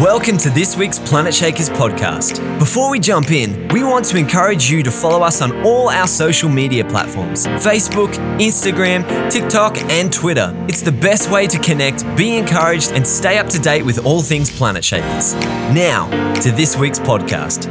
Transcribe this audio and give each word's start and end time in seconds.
Welcome 0.00 0.38
to 0.38 0.50
this 0.50 0.76
week's 0.76 0.98
Planetshakers 0.98 1.70
podcast. 1.70 2.58
Before 2.58 2.90
we 2.90 2.98
jump 2.98 3.30
in, 3.30 3.68
we 3.68 3.84
want 3.84 4.04
to 4.06 4.16
encourage 4.16 4.68
you 4.68 4.82
to 4.82 4.90
follow 4.90 5.22
us 5.22 5.40
on 5.40 5.64
all 5.64 5.88
our 5.88 6.08
social 6.08 6.48
media 6.48 6.84
platforms 6.84 7.46
Facebook, 7.46 8.12
Instagram, 8.40 9.30
TikTok, 9.30 9.76
and 9.92 10.12
Twitter. 10.12 10.52
It's 10.68 10.82
the 10.82 10.90
best 10.90 11.30
way 11.30 11.46
to 11.46 11.60
connect, 11.60 12.04
be 12.16 12.36
encouraged, 12.36 12.90
and 12.90 13.06
stay 13.06 13.38
up 13.38 13.46
to 13.50 13.60
date 13.60 13.84
with 13.84 14.04
all 14.04 14.20
things 14.20 14.50
Planetshakers. 14.50 15.40
Now, 15.72 16.10
to 16.40 16.50
this 16.50 16.76
week's 16.76 16.98
podcast. 16.98 17.70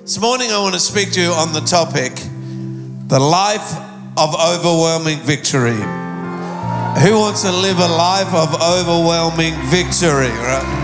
This 0.00 0.18
morning, 0.18 0.50
I 0.50 0.58
want 0.60 0.72
to 0.72 0.80
speak 0.80 1.12
to 1.12 1.20
you 1.20 1.28
on 1.28 1.52
the 1.52 1.60
topic 1.60 2.14
the 3.08 3.20
life 3.20 3.76
of 4.16 4.34
overwhelming 4.34 5.18
victory. 5.18 6.11
Who 7.00 7.18
wants 7.18 7.42
to 7.42 7.50
live 7.50 7.78
a 7.78 7.88
life 7.88 8.32
of 8.34 8.54
overwhelming 8.60 9.54
victory, 9.70 10.28
right? 10.28 10.80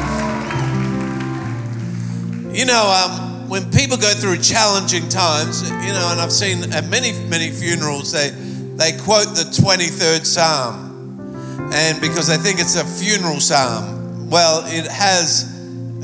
You 2.53 2.65
know, 2.65 2.89
um, 2.89 3.49
when 3.49 3.71
people 3.71 3.97
go 3.97 4.13
through 4.15 4.39
challenging 4.39 5.09
times, 5.09 5.69
you 5.69 5.93
know, 5.93 6.09
and 6.11 6.21
I've 6.21 6.33
seen 6.33 6.73
at 6.73 6.89
many, 6.89 7.13
many 7.29 7.51
funerals, 7.51 8.11
they, 8.11 8.31
they 8.31 8.99
quote 8.99 9.29
the 9.37 9.45
23rd 9.45 10.25
Psalm. 10.25 11.71
And 11.73 12.01
because 12.01 12.27
they 12.27 12.39
think 12.39 12.59
it's 12.59 12.77
a 12.77 12.85
funeral 12.85 13.39
psalm. 13.39 14.31
Well, 14.31 14.65
it 14.67 14.91
has 14.91 15.45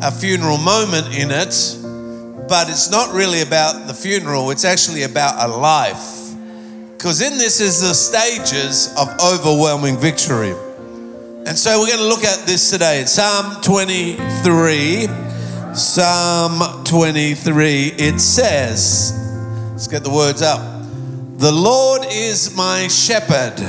a 0.03 0.13
funeral 0.13 0.59
moment 0.59 1.17
in 1.17 1.31
it, 1.31 1.55
but 2.49 2.69
it's 2.69 2.91
not 2.91 3.15
really 3.15 3.41
about 3.41 3.87
the 3.87 3.95
funeral, 3.95 4.51
it's 4.51 4.65
actually 4.65 5.03
about 5.03 5.49
a 5.49 5.53
life. 5.53 6.24
Because 7.05 7.21
in 7.21 7.37
this 7.37 7.61
is 7.61 7.83
the 7.83 7.93
stages 7.93 8.89
of 8.97 9.09
overwhelming 9.21 9.99
victory. 9.99 10.55
And 11.47 11.51
so 11.51 11.79
we're 11.79 11.89
going 11.89 11.99
to 11.99 12.07
look 12.07 12.25
at 12.25 12.47
this 12.47 12.71
today. 12.71 13.05
Psalm 13.05 13.61
23. 13.61 15.07
Psalm 15.75 16.83
23. 16.85 17.93
It 17.99 18.19
says, 18.19 19.13
let's 19.73 19.87
get 19.87 20.03
the 20.03 20.09
words 20.09 20.41
up. 20.41 20.63
The 21.37 21.53
Lord 21.53 22.07
is 22.09 22.57
my 22.57 22.89
shepherd. 22.89 23.61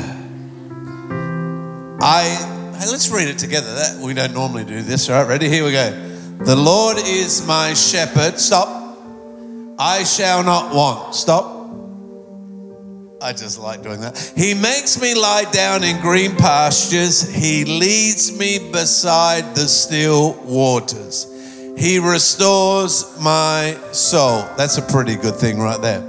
I, 2.02 2.24
hey, 2.80 2.88
let's 2.90 3.10
read 3.10 3.28
it 3.28 3.38
together. 3.38 3.76
That, 3.76 4.00
we 4.02 4.14
don't 4.14 4.34
normally 4.34 4.64
do 4.64 4.82
this, 4.82 5.10
right? 5.10 5.28
Ready? 5.28 5.50
Here 5.50 5.66
we 5.66 5.74
go. 5.74 5.92
The 6.46 6.56
Lord 6.56 7.00
is 7.00 7.46
my 7.46 7.74
shepherd. 7.74 8.40
Stop. 8.40 8.98
I 9.78 10.06
shall 10.06 10.42
not 10.42 10.74
want. 10.74 11.16
Stop. 11.16 11.55
I 13.26 13.34
just 13.34 13.58
like 13.58 13.82
doing 13.82 14.02
that. 14.02 14.34
He 14.38 14.54
makes 14.54 15.02
me 15.02 15.16
lie 15.16 15.46
down 15.52 15.84
in 15.84 16.00
green 16.00 16.36
pastures. 16.36 17.28
He 17.28 17.66
leads 17.66 18.38
me 18.38 18.70
beside 18.72 19.56
the 19.56 19.68
still 19.68 20.34
waters. 20.44 21.26
He 21.76 21.98
restores 21.98 23.20
my 23.20 23.76
soul. 23.94 24.44
That's 24.58 24.78
a 24.78 24.84
pretty 24.84 25.16
good 25.16 25.38
thing 25.38 25.58
right 25.58 25.82
there. 25.82 26.02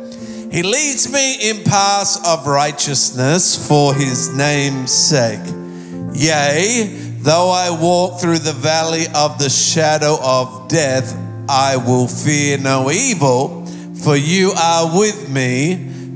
He 0.53 0.62
leads 0.62 1.11
me 1.11 1.37
in 1.48 1.64
paths 1.64 2.20
of 2.27 2.47
righteousness 2.47 3.67
for 3.67 3.94
his 3.94 4.37
name's 4.37 4.92
sake. 4.92 5.41
Yea, 6.12 6.84
though 7.20 7.48
I 7.48 7.70
walk 7.81 8.20
through 8.20 8.41
the 8.41 8.53
valley 8.53 9.06
of 9.14 9.39
the 9.39 9.48
shadow 9.48 10.19
of 10.22 10.69
death, 10.69 11.17
I 11.48 11.78
will 11.78 12.09
fear 12.09 12.59
no 12.59 12.91
evil, 12.91 13.64
for 14.05 14.17
you 14.17 14.53
are 14.55 14.98
with 14.98 15.31
me. 15.31 15.94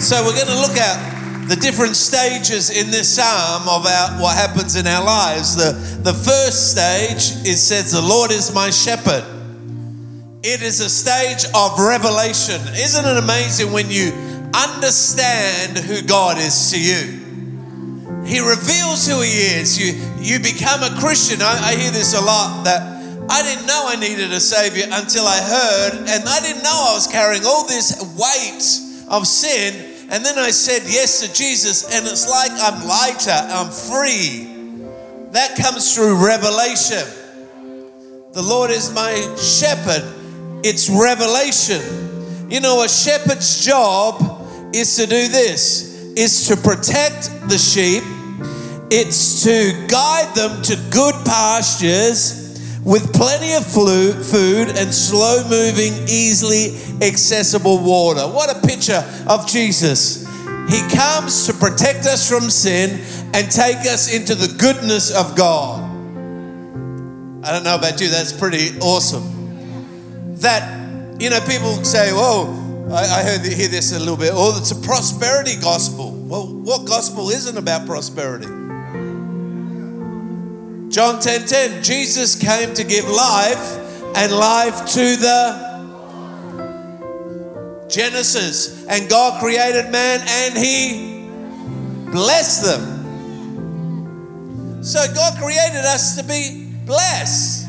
So 0.00 0.24
we're 0.24 0.34
going 0.34 0.46
to 0.46 0.60
look 0.60 0.78
at 0.78 1.46
the 1.46 1.56
different 1.56 1.94
stages 1.94 2.70
in 2.70 2.90
this 2.90 3.16
psalm 3.16 3.68
of 3.68 3.84
our, 3.84 4.22
what 4.22 4.34
happens 4.34 4.74
in 4.74 4.86
our 4.86 5.04
lives. 5.04 5.56
The, 5.56 5.72
the 6.02 6.14
first 6.14 6.72
stage 6.72 7.44
it 7.46 7.58
says, 7.58 7.92
The 7.92 8.00
Lord 8.00 8.30
is 8.30 8.54
my 8.54 8.70
shepherd. 8.70 9.24
It 10.42 10.62
is 10.62 10.80
a 10.80 10.88
stage 10.88 11.44
of 11.54 11.78
revelation. 11.78 12.56
Isn't 12.72 13.04
it 13.04 13.22
amazing 13.22 13.72
when 13.72 13.90
you 13.90 14.12
understand 14.56 15.76
who 15.76 16.00
God 16.00 16.38
is 16.38 16.70
to 16.70 16.80
you? 16.80 18.24
He 18.24 18.40
reveals 18.40 19.06
who 19.06 19.20
He 19.20 19.60
is. 19.60 19.76
You, 19.76 20.00
you 20.16 20.40
become 20.40 20.82
a 20.82 20.98
Christian. 20.98 21.42
I, 21.42 21.60
I 21.60 21.76
hear 21.76 21.90
this 21.90 22.14
a 22.14 22.24
lot 22.24 22.64
that 22.64 22.80
I 23.28 23.42
didn't 23.42 23.66
know 23.66 23.84
I 23.86 23.96
needed 23.96 24.32
a 24.32 24.40
Savior 24.40 24.86
until 24.90 25.26
I 25.26 25.40
heard, 25.42 26.08
and 26.08 26.26
I 26.26 26.40
didn't 26.40 26.62
know 26.62 26.88
I 26.88 26.94
was 26.94 27.06
carrying 27.06 27.44
all 27.44 27.66
this 27.66 28.00
weight 28.16 28.64
of 29.10 29.26
sin 29.26 29.89
and 30.10 30.24
then 30.24 30.38
I 30.38 30.50
said 30.50 30.82
yes 30.86 31.20
to 31.20 31.32
Jesus, 31.32 31.84
and 31.94 32.06
it's 32.06 32.28
like 32.28 32.50
I'm 32.52 32.86
lighter, 32.86 33.30
I'm 33.30 33.70
free. 33.70 34.48
That 35.32 35.56
comes 35.56 35.94
through 35.94 36.24
revelation. 36.24 37.06
The 38.32 38.42
Lord 38.42 38.70
is 38.70 38.92
my 38.92 39.14
shepherd, 39.36 40.02
it's 40.64 40.88
revelation. 40.90 42.50
You 42.50 42.60
know, 42.60 42.82
a 42.82 42.88
shepherd's 42.88 43.64
job 43.64 44.74
is 44.74 44.96
to 44.96 45.06
do 45.06 45.28
this 45.28 45.90
is 46.16 46.48
to 46.48 46.56
protect 46.56 47.30
the 47.48 47.56
sheep, 47.56 48.02
it's 48.90 49.44
to 49.44 49.86
guide 49.86 50.34
them 50.34 50.60
to 50.62 50.76
good 50.90 51.14
pastures 51.24 52.39
with 52.84 53.12
plenty 53.12 53.52
of 53.54 53.66
food 53.66 54.68
and 54.68 54.94
slow 54.94 55.42
moving, 55.48 55.92
easily 56.08 56.76
accessible 57.02 57.78
water. 57.78 58.22
What 58.22 58.54
a 58.54 58.66
picture 58.66 59.04
of 59.28 59.46
Jesus. 59.46 60.26
He 60.68 60.80
comes 60.88 61.46
to 61.46 61.52
protect 61.52 62.06
us 62.06 62.28
from 62.28 62.48
sin 62.48 63.00
and 63.34 63.50
take 63.50 63.78
us 63.78 64.14
into 64.14 64.34
the 64.34 64.54
goodness 64.58 65.14
of 65.14 65.36
God. 65.36 65.80
I 67.42 67.52
don't 67.52 67.64
know 67.64 67.74
about 67.74 68.00
you, 68.00 68.08
that's 68.08 68.32
pretty 68.32 68.78
awesome. 68.80 70.36
That, 70.36 71.20
you 71.20 71.30
know, 71.30 71.40
people 71.40 71.84
say, 71.84 72.12
whoa, 72.12 72.56
I, 72.92 73.22
heard 73.22 73.44
hear 73.44 73.68
this 73.68 73.92
a 73.92 73.98
little 73.98 74.16
bit. 74.16 74.30
Oh, 74.32 74.56
it's 74.58 74.72
a 74.72 74.80
prosperity 74.80 75.56
gospel. 75.56 76.12
Well, 76.12 76.46
what 76.46 76.86
gospel 76.86 77.30
isn't 77.30 77.56
about 77.56 77.86
prosperity? 77.86 78.59
John 80.90 81.20
10:10, 81.20 81.46
10, 81.46 81.46
10, 81.46 81.82
Jesus 81.84 82.34
came 82.34 82.74
to 82.74 82.82
give 82.82 83.08
life 83.08 83.78
and 84.16 84.32
life 84.32 84.86
to 84.86 85.16
the 85.16 85.70
Genesis. 87.88 88.84
And 88.88 89.08
God 89.08 89.40
created 89.40 89.92
man 89.92 90.20
and 90.26 90.58
he 90.58 91.28
blessed 92.10 92.64
them. 92.64 92.98
So 94.82 95.06
God 95.14 95.38
created 95.38 95.84
us 95.84 96.16
to 96.16 96.24
be 96.24 96.66
blessed. 96.84 97.68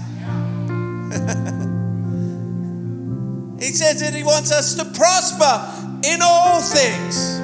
he 3.60 3.72
says 3.72 4.00
that 4.00 4.16
he 4.16 4.24
wants 4.24 4.52
us 4.52 4.74
to 4.76 4.86
prosper 4.98 5.62
in 6.10 6.24
all 6.24 6.60
things. 6.60 7.40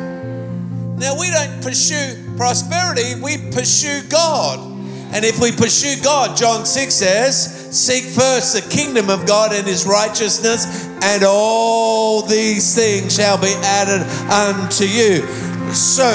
Now 0.99 1.15
we 1.19 1.29
don't 1.29 1.61
pursue 1.61 2.15
prosperity, 2.35 3.13
we 3.21 3.37
pursue 3.51 4.01
God. 4.09 4.76
And 5.13 5.23
if 5.23 5.39
we 5.39 5.51
pursue 5.51 6.01
God, 6.03 6.35
John 6.37 6.65
6 6.65 6.93
says, 6.93 7.77
seek 7.77 8.03
first 8.05 8.53
the 8.53 8.75
kingdom 8.75 9.09
of 9.09 9.25
God 9.25 9.53
and 9.53 9.65
his 9.65 9.85
righteousness, 9.85 10.85
and 11.01 11.23
all 11.23 12.21
these 12.21 12.75
things 12.75 13.15
shall 13.15 13.37
be 13.37 13.53
added 13.63 14.05
unto 14.31 14.85
you. 14.85 15.25
So, 15.73 16.11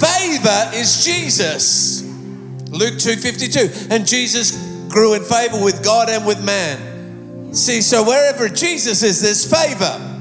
favor 0.00 0.70
is 0.74 1.04
Jesus. 1.04 2.02
Luke 2.70 2.94
2:52. 2.94 3.90
And 3.90 4.06
Jesus 4.06 4.52
grew 4.88 5.14
in 5.14 5.24
favor 5.24 5.62
with 5.62 5.82
God 5.82 6.08
and 6.08 6.26
with 6.26 6.42
man. 6.42 7.54
See, 7.54 7.80
so 7.80 8.02
wherever 8.04 8.48
Jesus 8.48 9.02
is, 9.02 9.20
there's 9.20 9.44
favor. 9.50 10.17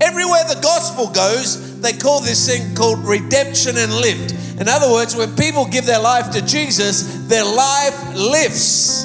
Everywhere 0.00 0.44
the 0.44 0.60
gospel 0.62 1.08
goes, 1.08 1.80
they 1.80 1.92
call 1.92 2.20
this 2.20 2.46
thing 2.46 2.74
called 2.74 3.00
redemption 3.00 3.76
and 3.76 3.92
lift. 3.92 4.60
In 4.60 4.68
other 4.68 4.90
words, 4.90 5.16
when 5.16 5.34
people 5.36 5.66
give 5.66 5.86
their 5.86 6.00
life 6.00 6.30
to 6.32 6.44
Jesus, 6.44 7.26
their 7.28 7.44
life 7.44 8.14
lifts. 8.14 9.04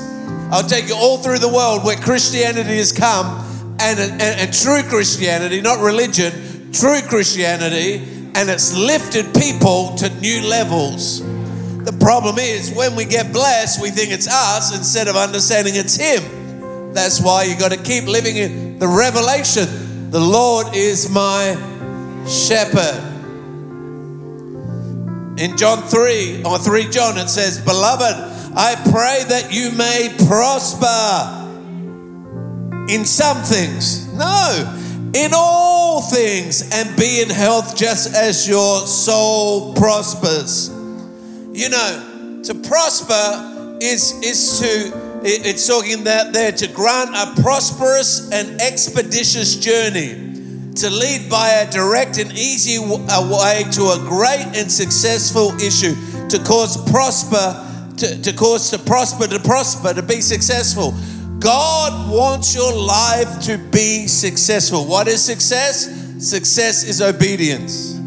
I'll 0.52 0.68
take 0.68 0.88
you 0.88 0.96
all 0.96 1.18
through 1.18 1.40
the 1.40 1.50
world 1.50 1.84
where 1.84 1.98
Christianity 1.98 2.78
has 2.78 2.92
come 2.92 3.44
and, 3.80 4.00
and, 4.00 4.22
and 4.22 4.54
true 4.54 4.84
Christianity, 4.84 5.62
not 5.62 5.80
religion, 5.80 6.72
true 6.72 7.02
Christianity, 7.02 7.96
and 8.36 8.50
it's 8.50 8.76
lifted 8.76 9.34
people 9.34 9.96
to 9.96 10.10
new 10.20 10.42
levels. 10.42 11.22
The 11.86 11.96
problem 12.00 12.38
is 12.40 12.72
when 12.74 12.96
we 12.96 13.06
get 13.06 13.34
blessed, 13.34 13.82
we 13.82 13.90
think 13.90 14.12
it's 14.12 14.28
us 14.28 14.76
instead 14.76 15.08
of 15.08 15.16
understanding 15.16 15.76
it's 15.76 15.96
Him. 15.96 16.94
That's 16.94 17.22
why 17.22 17.44
you 17.44 17.58
got 17.58 17.72
to 17.72 17.78
keep 17.78 18.06
living 18.06 18.38
in 18.38 18.80
the 18.80 18.88
revelation. 18.88 19.68
The 20.14 20.20
Lord 20.20 20.76
is 20.76 21.10
my 21.10 21.56
shepherd. 22.28 23.02
In 25.40 25.58
John 25.58 25.82
3 25.82 26.44
or 26.44 26.60
3 26.60 26.90
John, 26.92 27.18
it 27.18 27.30
says, 27.30 27.60
Beloved, 27.60 28.54
I 28.56 28.76
pray 28.92 29.24
that 29.30 29.52
you 29.52 29.72
may 29.72 30.14
prosper 30.28 31.50
in 32.94 33.06
some 33.06 33.38
things. 33.38 34.14
No, 34.14 35.12
in 35.16 35.32
all 35.34 36.04
things 36.04 36.70
and 36.72 36.96
be 36.96 37.24
in 37.24 37.32
health 37.32 37.76
just 37.76 38.14
as 38.14 38.48
your 38.48 38.86
soul 38.86 39.74
prospers. 39.74 40.70
You 41.54 41.70
know, 41.70 42.42
to 42.44 42.54
prosper 42.54 43.80
is 43.82 44.14
is 44.22 44.60
to 44.60 45.03
it's 45.26 45.68
talking 45.68 46.04
that 46.04 46.34
there 46.34 46.52
to 46.52 46.68
grant 46.68 47.12
a 47.16 47.42
prosperous 47.42 48.30
and 48.32 48.60
expeditious 48.62 49.56
journey 49.56 50.32
to 50.76 50.90
lead 50.90 51.30
by 51.30 51.50
a 51.50 51.72
direct 51.72 52.18
and 52.18 52.32
easy 52.34 52.80
way 52.80 53.64
to 53.72 53.84
a 53.84 54.06
great 54.08 54.46
and 54.56 54.72
successful 54.72 55.52
issue 55.62 55.94
to 56.28 56.40
cause 56.40 56.78
prosper 56.92 57.70
to, 57.98 58.22
to 58.22 58.34
cause 58.34 58.72
to 58.72 58.80
prosper 58.80 59.28
to 59.28 59.40
prosper 59.40 59.94
to 59.94 60.02
be 60.02 60.20
successful 60.20 60.94
God 61.44 62.10
wants 62.10 62.56
your 62.56 62.74
life 62.74 63.42
to 63.42 63.58
be 63.58 64.08
successful. 64.08 64.86
What 64.86 65.10
is 65.10 65.22
success? 65.22 65.90
Success 66.26 66.86
is 66.86 67.02
obedience. 67.02 68.00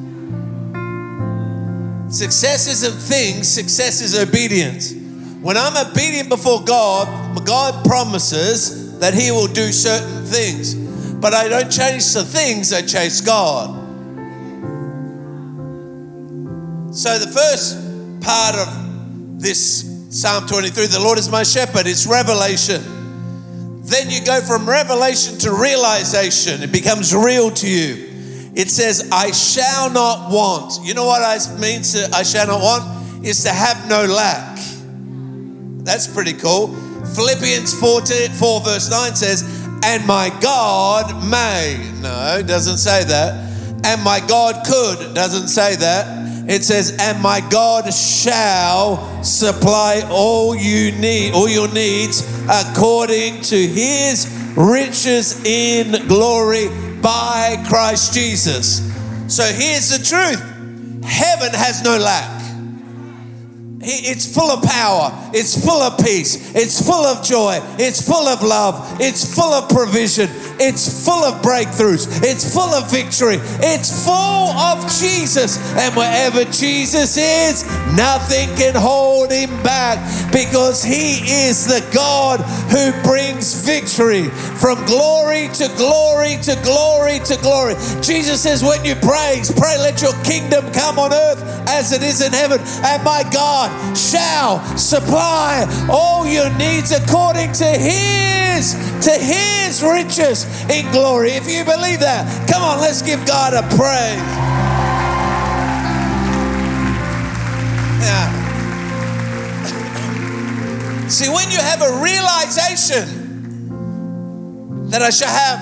Success 2.09 2.67
isn't 2.67 2.99
things, 2.99 3.47
success 3.47 4.01
is 4.01 4.19
obedience. 4.19 5.06
When 5.41 5.57
I'm 5.57 5.77
obedient 5.87 6.29
before 6.29 6.63
God, 6.65 7.45
God 7.47 7.85
promises 7.85 8.99
that 8.99 9.15
He 9.15 9.31
will 9.31 9.47
do 9.47 9.73
certain 9.73 10.25
things. 10.25 10.75
But 11.15 11.35
I 11.35 11.49
don't 11.49 11.71
chase 11.71 12.15
the 12.15 12.25
things, 12.25 12.73
I 12.73 12.83
chase 12.83 13.21
God. 13.21 13.85
So 16.95 17.19
the 17.19 17.29
first 17.29 18.21
part 18.23 18.57
of 18.57 19.41
this 19.41 19.97
Psalm 20.11 20.47
23, 20.47 20.87
the 20.87 21.01
Lord 21.01 21.19
is 21.19 21.31
my 21.31 21.43
shepherd, 21.43 21.87
it's 21.87 22.07
revelation. 22.07 22.83
Then 23.83 24.11
you 24.11 24.25
go 24.25 24.41
from 24.41 24.69
revelation 24.69 25.39
to 25.39 25.53
realization. 25.53 26.63
It 26.63 26.73
becomes 26.73 27.15
real 27.15 27.51
to 27.53 27.69
you. 27.69 28.07
It 28.55 28.69
says, 28.71 29.11
I 29.13 29.31
shall 29.31 29.91
not 29.91 30.33
want. 30.33 30.85
You 30.85 30.95
know 30.95 31.07
what 31.07 31.23
I 31.23 31.37
means 31.61 31.93
to 31.93 32.09
I 32.13 32.25
shall 32.25 32.49
not 32.49 32.61
want? 32.61 33.25
Is 33.25 33.45
to 33.45 33.51
have 33.51 33.89
no 33.89 34.05
lack. 34.07 34.59
That's 35.87 36.07
pretty 36.07 36.33
cool. 36.33 36.75
Philippians 37.15 37.79
4, 37.79 38.01
4 38.05 38.61
verse 38.61 38.91
9 38.91 39.15
says, 39.15 39.43
and 39.85 40.05
my 40.07 40.37
God 40.41 41.31
may. 41.31 41.79
No, 42.03 42.43
doesn't 42.45 42.79
say 42.79 43.05
that. 43.05 43.85
And 43.85 44.03
my 44.03 44.21
God 44.27 44.67
could. 44.67 45.15
Doesn't 45.15 45.49
say 45.49 45.77
that. 45.77 46.49
It 46.49 46.65
says, 46.65 46.97
and 47.01 47.23
my 47.23 47.41
God 47.51 47.93
shall 47.93 49.23
supply 49.23 50.03
all 50.11 50.57
you 50.57 50.93
need, 50.93 51.35
all 51.35 51.49
your 51.49 51.73
needs 51.73 52.23
according 52.49 53.43
to 53.43 53.57
his 53.57 54.27
riches 54.57 55.45
in 55.45 56.07
glory 56.09 56.69
by 57.01 57.63
Christ 57.69 58.13
Jesus. 58.13 58.79
So 59.29 59.45
here's 59.45 59.91
the 59.91 60.05
truth 60.05 60.41
heaven 61.05 61.53
has 61.53 61.83
no 61.85 61.97
lack. 61.97 62.36
It's 63.79 64.35
full 64.35 64.51
of 64.51 64.65
power. 64.65 65.13
It's 65.35 65.55
full 65.65 65.83
of 65.83 65.99
peace. 65.99 66.55
It's 66.55 66.85
full 66.85 67.05
of 67.05 67.23
joy. 67.23 67.61
It's 67.79 68.01
full 68.01 68.27
of 68.27 68.43
love. 68.43 69.01
It's 69.01 69.35
full 69.35 69.53
of 69.53 69.69
provision. 69.69 70.29
It's 70.59 71.05
full 71.05 71.23
of 71.25 71.43
breakthroughs. 71.43 72.09
It's 72.23 72.53
full 72.53 72.73
of 72.73 72.91
victory. 72.91 73.37
It's 73.61 74.05
full 74.05 74.49
of 74.57 74.81
Jesus. 74.99 75.59
And 75.77 75.95
wherever 75.95 76.45
Jesus 76.45 77.17
is, 77.17 77.65
nothing 77.95 78.49
can 78.57 78.75
hold 78.75 79.31
him 79.31 79.51
back 79.63 80.01
because 80.33 80.83
he 80.83 81.21
is 81.47 81.67
the 81.67 81.87
God 81.93 82.41
who 82.73 82.93
brings 83.03 83.67
victory 83.67 84.25
from 84.59 84.83
glory 84.87 85.49
to 85.55 85.69
glory 85.77 86.37
to 86.43 86.59
glory 86.65 87.19
to 87.21 87.37
glory. 87.43 87.75
Jesus 88.01 88.43
says, 88.43 88.63
when 88.63 88.85
you 88.85 88.95
pray, 88.97 89.43
pray, 89.57 89.77
let 89.79 90.01
your 90.01 90.15
kingdom 90.25 90.73
come 90.73 90.99
on 90.99 91.13
earth 91.13 91.43
as 91.69 91.93
it 91.93 92.03
is 92.03 92.23
in 92.23 92.33
heaven. 92.33 92.61
And 92.83 93.05
my 93.05 93.23
God, 93.31 93.66
shall 93.97 94.61
supply 94.77 95.67
all 95.91 96.27
your 96.27 96.51
needs 96.57 96.93
according 96.93 97.53
to 97.53 97.65
his 97.65 98.75
to 99.05 99.13
his 99.13 99.83
riches 99.83 100.47
in 100.71 100.91
glory. 100.91 101.31
If 101.31 101.49
you 101.49 101.65
believe 101.65 102.01
that, 102.01 102.49
come 102.49 102.63
on, 102.63 102.81
let's 102.81 103.03
give 103.03 103.25
God 103.27 103.53
a 103.55 103.63
praise. 103.77 104.23
Yeah. 108.03 108.29
See, 111.09 111.29
when 111.29 111.51
you 111.51 111.59
have 111.59 111.83
a 111.83 112.01
realization 112.03 113.27
that 114.91 115.03
I 115.03 115.11
shall 115.11 115.29
have, 115.29 115.61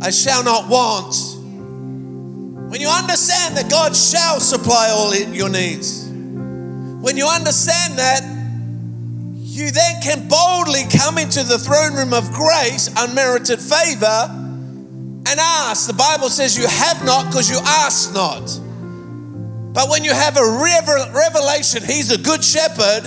I 0.00 0.10
shall 0.10 0.42
not 0.42 0.68
want, 0.68 1.14
when 2.70 2.80
you 2.80 2.88
understand 2.88 3.56
that 3.56 3.70
God 3.70 3.94
shall 3.94 4.40
supply 4.40 4.88
all 4.90 5.14
your 5.14 5.48
needs, 5.48 6.03
when 7.04 7.18
you 7.18 7.28
understand 7.28 7.98
that, 7.98 8.22
you 9.36 9.70
then 9.70 10.00
can 10.00 10.26
boldly 10.26 10.84
come 10.88 11.18
into 11.18 11.42
the 11.42 11.58
throne 11.58 11.92
room 11.92 12.14
of 12.14 12.32
grace, 12.32 12.88
unmerited 12.96 13.60
favor, 13.60 14.30
and 14.30 15.38
ask. 15.38 15.86
The 15.86 15.92
Bible 15.92 16.30
says 16.30 16.56
you 16.56 16.66
have 16.66 17.04
not 17.04 17.26
because 17.26 17.50
you 17.50 17.58
ask 17.62 18.14
not. 18.14 18.46
But 19.74 19.90
when 19.90 20.02
you 20.02 20.14
have 20.14 20.38
a 20.38 20.46
revelation, 21.12 21.82
He's 21.84 22.10
a 22.10 22.16
good 22.16 22.42
shepherd 22.42 23.04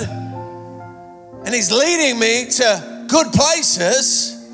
and 1.44 1.50
He's 1.56 1.72
leading 1.72 2.20
me 2.20 2.46
to 2.52 3.06
good 3.08 3.34
places, 3.34 4.48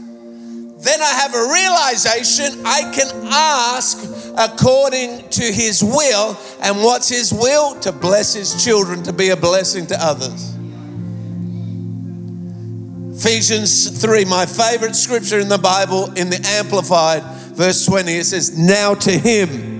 then 0.79 1.01
I 1.01 1.11
have 1.19 1.35
a 1.35 1.49
realization 1.51 2.65
I 2.65 2.89
can 2.95 3.09
ask 3.29 4.22
according 4.37 5.29
to 5.29 5.43
his 5.43 5.83
will. 5.83 6.37
And 6.61 6.77
what's 6.77 7.09
his 7.09 7.31
will? 7.33 7.79
To 7.81 7.91
bless 7.91 8.33
his 8.33 8.63
children, 8.63 9.03
to 9.03 9.13
be 9.13 9.29
a 9.29 9.37
blessing 9.37 9.87
to 9.87 9.97
others. 9.99 10.55
Ephesians 13.17 14.01
3, 14.01 14.25
my 14.25 14.45
favorite 14.45 14.95
scripture 14.95 15.39
in 15.39 15.47
the 15.47 15.57
Bible, 15.57 16.11
in 16.13 16.29
the 16.29 16.41
Amplified, 16.45 17.23
verse 17.55 17.85
20, 17.85 18.11
it 18.11 18.25
says, 18.25 18.57
Now 18.57 18.95
to 18.95 19.11
him, 19.11 19.71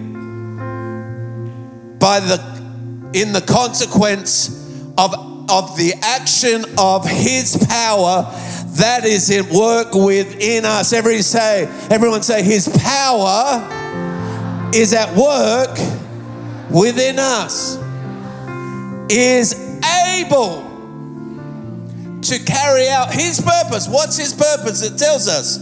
by 1.99 2.19
the 2.19 2.53
in 3.13 3.31
the 3.31 3.41
consequence 3.41 4.49
of, 4.97 5.13
of 5.49 5.77
the 5.77 5.93
action 6.01 6.65
of 6.77 7.07
his 7.07 7.55
power 7.69 8.23
that 8.77 9.05
is 9.05 9.29
at 9.29 9.51
work 9.51 9.93
within 9.93 10.65
us. 10.65 10.93
Every 10.93 11.21
say, 11.21 11.65
everyone 11.91 12.23
say, 12.23 12.43
his 12.43 12.67
power 12.67 13.61
is 14.73 14.93
at 14.93 15.15
work 15.15 15.77
within 16.71 17.19
us, 17.19 17.77
is 19.09 19.53
able 20.17 20.61
to 22.21 22.39
carry 22.45 22.87
out 22.87 23.13
his 23.13 23.39
purpose. 23.41 23.87
What's 23.87 24.17
his 24.17 24.33
purpose? 24.33 24.81
It 24.81 24.97
tells 24.97 25.27
us, 25.27 25.57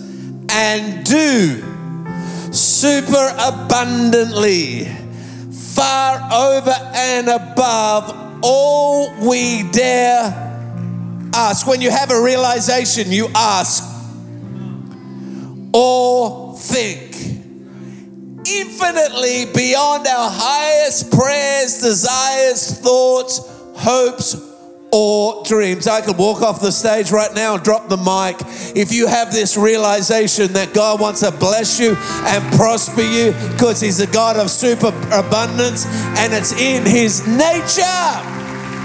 and 0.50 1.06
do 1.06 1.62
super 2.54 3.36
abundantly, 3.40 4.86
far 5.52 6.22
over 6.32 6.74
and 6.94 7.28
above 7.30 8.40
all 8.44 9.12
we 9.28 9.64
dare 9.72 10.50
ask. 11.34 11.68
When 11.68 11.82
you 11.82 11.90
have 11.90 12.12
a 12.12 12.22
realization, 12.22 13.12
you 13.12 13.28
ask 13.36 13.84
all 15.74 16.54
think 16.54 17.11
infinitely 18.48 19.46
beyond 19.54 20.08
our 20.08 20.30
highest 20.32 21.12
prayers, 21.12 21.82
desires, 21.82 22.80
thoughts, 22.80 23.42
hopes, 23.76 24.36
or 24.92 25.44
dreams. 25.46 25.88
I 25.88 26.02
could 26.02 26.18
walk 26.18 26.42
off 26.42 26.60
the 26.62 26.72
stage 26.72 27.12
right 27.12 27.34
now 27.34 27.56
and 27.56 27.64
drop 27.64 27.88
the 27.88 27.98
mic. 27.98 28.38
If 28.76 28.92
you 28.92 29.08
have 29.08 29.32
this 29.32 29.56
realization 29.56 30.54
that 30.54 30.74
God 30.74 31.00
wants 31.00 31.22
to 31.22 31.32
bless 31.32 31.80
you 31.80 31.96
and 31.96 32.54
prosper 32.56 33.02
you 33.02 33.32
because 33.54 33.80
He's 33.80 34.00
a 34.00 34.08
God 34.08 34.38
of 34.38 34.50
super 34.50 34.90
abundance 35.14 35.86
and 36.18 36.34
it's 36.34 36.52
in 36.54 36.86
His 36.86 37.26
nature. 37.26 38.20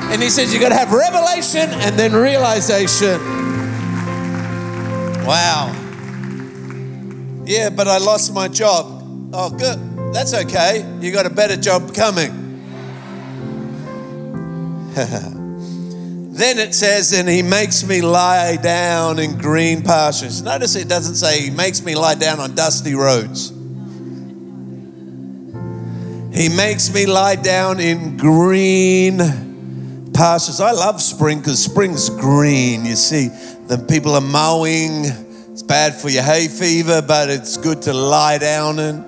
And 0.08 0.22
He 0.22 0.30
says 0.30 0.52
you've 0.52 0.62
got 0.62 0.68
to 0.68 0.76
have 0.76 0.92
revelation 0.92 1.68
and 1.80 1.98
then 1.98 2.12
realization. 2.12 3.20
Wow. 5.26 5.72
Yeah, 7.44 7.70
but 7.70 7.88
I 7.88 7.98
lost 7.98 8.32
my 8.32 8.46
job. 8.46 8.95
Oh, 9.38 9.50
good. 9.50 10.14
That's 10.14 10.32
okay. 10.32 10.82
You 10.98 11.12
got 11.12 11.26
a 11.26 11.30
better 11.30 11.58
job 11.58 11.94
coming. 11.94 12.32
then 14.94 16.58
it 16.58 16.74
says, 16.74 17.12
and 17.12 17.28
he 17.28 17.42
makes 17.42 17.86
me 17.86 18.00
lie 18.00 18.56
down 18.56 19.18
in 19.18 19.36
green 19.36 19.82
pastures. 19.82 20.40
Notice 20.40 20.74
it 20.74 20.88
doesn't 20.88 21.16
say 21.16 21.42
he 21.42 21.50
makes 21.50 21.84
me 21.84 21.94
lie 21.94 22.14
down 22.14 22.40
on 22.40 22.54
dusty 22.54 22.94
roads. 22.94 23.50
He 26.34 26.48
makes 26.48 26.90
me 26.94 27.04
lie 27.04 27.36
down 27.36 27.78
in 27.78 28.16
green 28.16 29.18
pastures. 30.14 30.62
I 30.62 30.72
love 30.72 31.02
spring 31.02 31.40
because 31.40 31.62
spring's 31.62 32.08
green. 32.08 32.86
You 32.86 32.96
see, 32.96 33.28
the 33.66 33.84
people 33.86 34.14
are 34.14 34.22
mowing. 34.22 35.04
It's 35.52 35.62
bad 35.62 35.94
for 35.94 36.08
your 36.08 36.22
hay 36.22 36.48
fever, 36.48 37.02
but 37.02 37.28
it's 37.28 37.58
good 37.58 37.82
to 37.82 37.92
lie 37.92 38.38
down 38.38 38.78
in. 38.78 39.05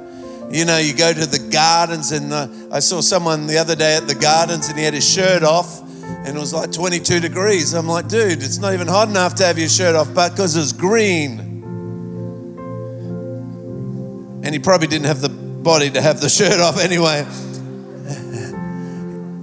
You 0.51 0.65
know, 0.65 0.79
you 0.79 0.95
go 0.95 1.13
to 1.13 1.27
the 1.27 1.51
gardens, 1.51 2.11
and 2.11 2.33
the, 2.33 2.69
I 2.73 2.81
saw 2.81 3.03
someone 3.03 3.47
the 3.47 3.59
other 3.59 3.77
day 3.77 3.97
at 3.97 4.07
the 4.07 4.15
gardens, 4.15 4.69
and 4.69 4.79
he 4.79 4.85
had 4.85 4.95
his 4.95 5.07
shirt 5.07 5.43
off, 5.43 5.83
and 5.83 6.29
it 6.29 6.41
was 6.41 6.55
like 6.55 6.73
22 6.73 7.21
degrees. 7.21 7.75
I'm 7.75 7.87
like, 7.87 8.09
dude, 8.09 8.43
it's 8.43 8.59
not 8.59 8.73
even 8.73 8.89
hot 8.89 9.09
enough 9.09 9.35
to 9.37 9.45
have 9.45 9.59
your 9.59 9.69
shirt 9.69 9.95
off, 9.95 10.13
but 10.15 10.31
because 10.31 10.57
it's 10.57 10.73
green. 10.73 11.41
And 14.43 14.55
he 14.55 14.59
probably 14.59 14.87
didn't 14.87 15.07
have 15.07 15.21
the 15.21 15.29
body 15.29 15.91
to 15.91 16.01
have 16.01 16.23
the 16.23 16.29
shirt 16.31 16.61
off 16.61 16.79
anyway. 16.79 17.27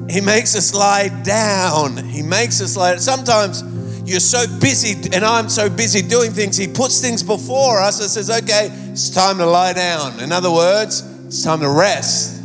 he 0.10 0.22
makes 0.22 0.56
us 0.56 0.74
lie 0.74 1.10
down. 1.24 1.98
He 1.98 2.24
makes 2.24 2.62
us 2.62 2.76
lie. 2.76 2.96
Sometimes 2.96 3.62
you're 4.06 4.20
so 4.20 4.46
busy, 4.60 5.10
and 5.14 5.26
I'm 5.26 5.50
so 5.50 5.70
busy 5.70 6.02
doing 6.02 6.32
things. 6.32 6.56
He 6.58 6.68
puts 6.68 7.02
things 7.02 7.24
before 7.24 7.82
us 7.82 8.00
and 8.00 8.10
says, 8.10 8.30
okay, 8.30 8.70
it's 8.92 9.10
time 9.10 9.40
to 9.40 9.46
lie 9.46 9.74
down. 9.74 10.20
In 10.20 10.32
other 10.32 10.52
words, 10.52 11.02
it's 11.26 11.44
time 11.44 11.60
to 11.62 11.70
rest. 11.70 12.40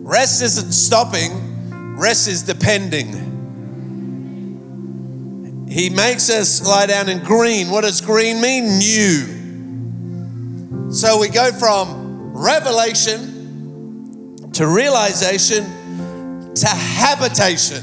Rest 0.00 0.42
isn't 0.42 0.72
stopping, 0.72 1.96
rest 1.96 2.28
is 2.28 2.42
depending. 2.42 3.32
He 5.68 5.90
makes 5.90 6.30
us 6.30 6.64
lie 6.64 6.86
down 6.86 7.08
in 7.08 7.18
green. 7.24 7.68
What 7.68 7.80
does 7.82 8.00
green 8.00 8.40
mean? 8.40 8.78
New. 8.78 9.34
So 10.92 11.18
we 11.18 11.28
go 11.28 11.50
from 11.50 12.32
revelation 12.32 13.32
to 14.52 14.68
realization 14.68 15.64
to 16.54 16.68
habitation. 16.68 17.82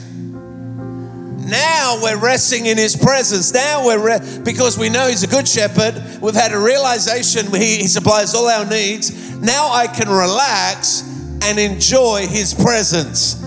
Now 1.52 2.00
we're 2.02 2.18
resting 2.18 2.68
in 2.68 2.78
his 2.78 2.96
presence. 2.96 3.54
Now 3.54 3.86
we're 3.86 4.00
re- 4.02 4.42
because 4.46 4.78
we 4.78 4.88
know 4.88 5.10
he's 5.10 5.24
a 5.24 5.28
good 5.28 5.46
shepherd. 5.46 6.22
We've 6.22 6.34
had 6.34 6.54
a 6.54 6.58
realization 6.58 7.48
he, 7.54 7.76
he 7.76 7.88
supplies 7.88 8.34
all 8.34 8.48
our 8.48 8.66
needs. 8.66 9.36
Now 9.36 9.68
I 9.70 9.88
can 9.88 10.08
relax 10.08 11.02
and 11.44 11.60
enjoy 11.60 12.26
his 12.28 12.54
presence. 12.54 13.44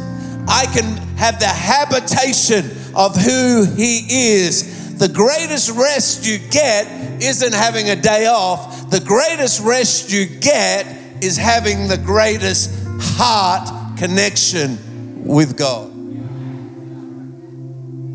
I 0.46 0.66
can 0.66 0.84
have 1.16 1.40
the 1.40 1.46
habitation 1.46 2.70
of 2.94 3.16
who 3.16 3.64
he 3.74 4.34
is. 4.36 4.98
The 4.98 5.08
greatest 5.08 5.70
rest 5.70 6.26
you 6.26 6.38
get 6.50 7.22
isn't 7.22 7.54
having 7.54 7.88
a 7.88 7.96
day 7.96 8.26
off. 8.26 8.90
The 8.90 9.00
greatest 9.00 9.62
rest 9.62 10.12
you 10.12 10.26
get 10.26 10.84
is 11.22 11.38
having 11.38 11.88
the 11.88 11.96
greatest 11.96 12.70
heart 13.00 13.96
connection 13.96 15.24
with 15.24 15.56
God. 15.56 15.93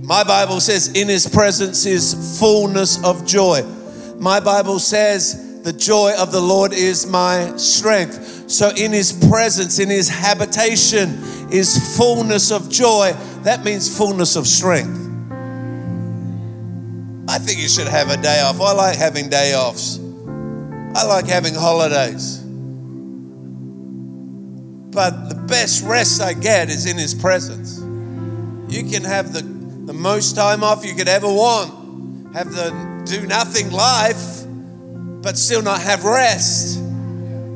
My 0.10 0.24
Bible 0.24 0.60
says, 0.60 0.94
in 0.94 1.08
his 1.08 1.28
presence 1.28 1.86
is 1.86 2.40
fullness 2.40 2.98
of 3.04 3.28
joy. 3.28 3.62
My 4.18 4.40
Bible 4.40 4.80
says, 4.80 5.62
the 5.62 5.72
joy 5.72 6.14
of 6.18 6.32
the 6.32 6.42
Lord 6.42 6.74
is 6.74 7.06
my 7.06 7.56
strength. 7.58 8.50
So, 8.50 8.72
in 8.76 8.92
his 8.92 9.14
presence, 9.30 9.78
in 9.78 9.88
his 9.88 10.10
habitation, 10.10 11.10
is 11.52 11.96
fullness 11.96 12.52
of 12.52 12.72
joy. 12.72 13.12
That 13.44 13.64
means 13.64 13.96
fullness 13.96 14.36
of 14.36 14.48
strength. 14.48 14.98
I 17.30 17.38
think 17.38 17.60
you 17.60 17.70
should 17.70 17.88
have 17.88 18.10
a 18.10 18.18
day 18.18 18.42
off. 18.42 18.60
I 18.60 18.72
like 18.74 18.98
having 18.98 19.30
day 19.30 19.54
offs, 19.54 20.00
I 20.00 21.06
like 21.06 21.28
having 21.28 21.54
holidays. 21.54 22.40
But 24.90 25.30
the 25.30 25.36
best 25.48 25.86
rest 25.86 26.20
I 26.20 26.34
get 26.34 26.70
is 26.72 26.88
in 26.88 26.98
his 26.98 27.14
presence. 27.14 27.78
You 28.74 28.90
can 28.90 29.04
have 29.04 29.34
the 29.34 29.59
the 29.90 29.94
most 29.96 30.36
time 30.36 30.64
off 30.64 30.86
you 30.86 30.94
could 30.94 31.08
ever 31.08 31.26
want. 31.26 32.36
Have 32.36 32.52
the 32.52 32.70
do 33.08 33.26
nothing 33.26 33.72
life, 33.72 34.46
but 35.24 35.36
still 35.36 35.64
not 35.64 35.82
have 35.82 36.06
rest. 36.06 36.80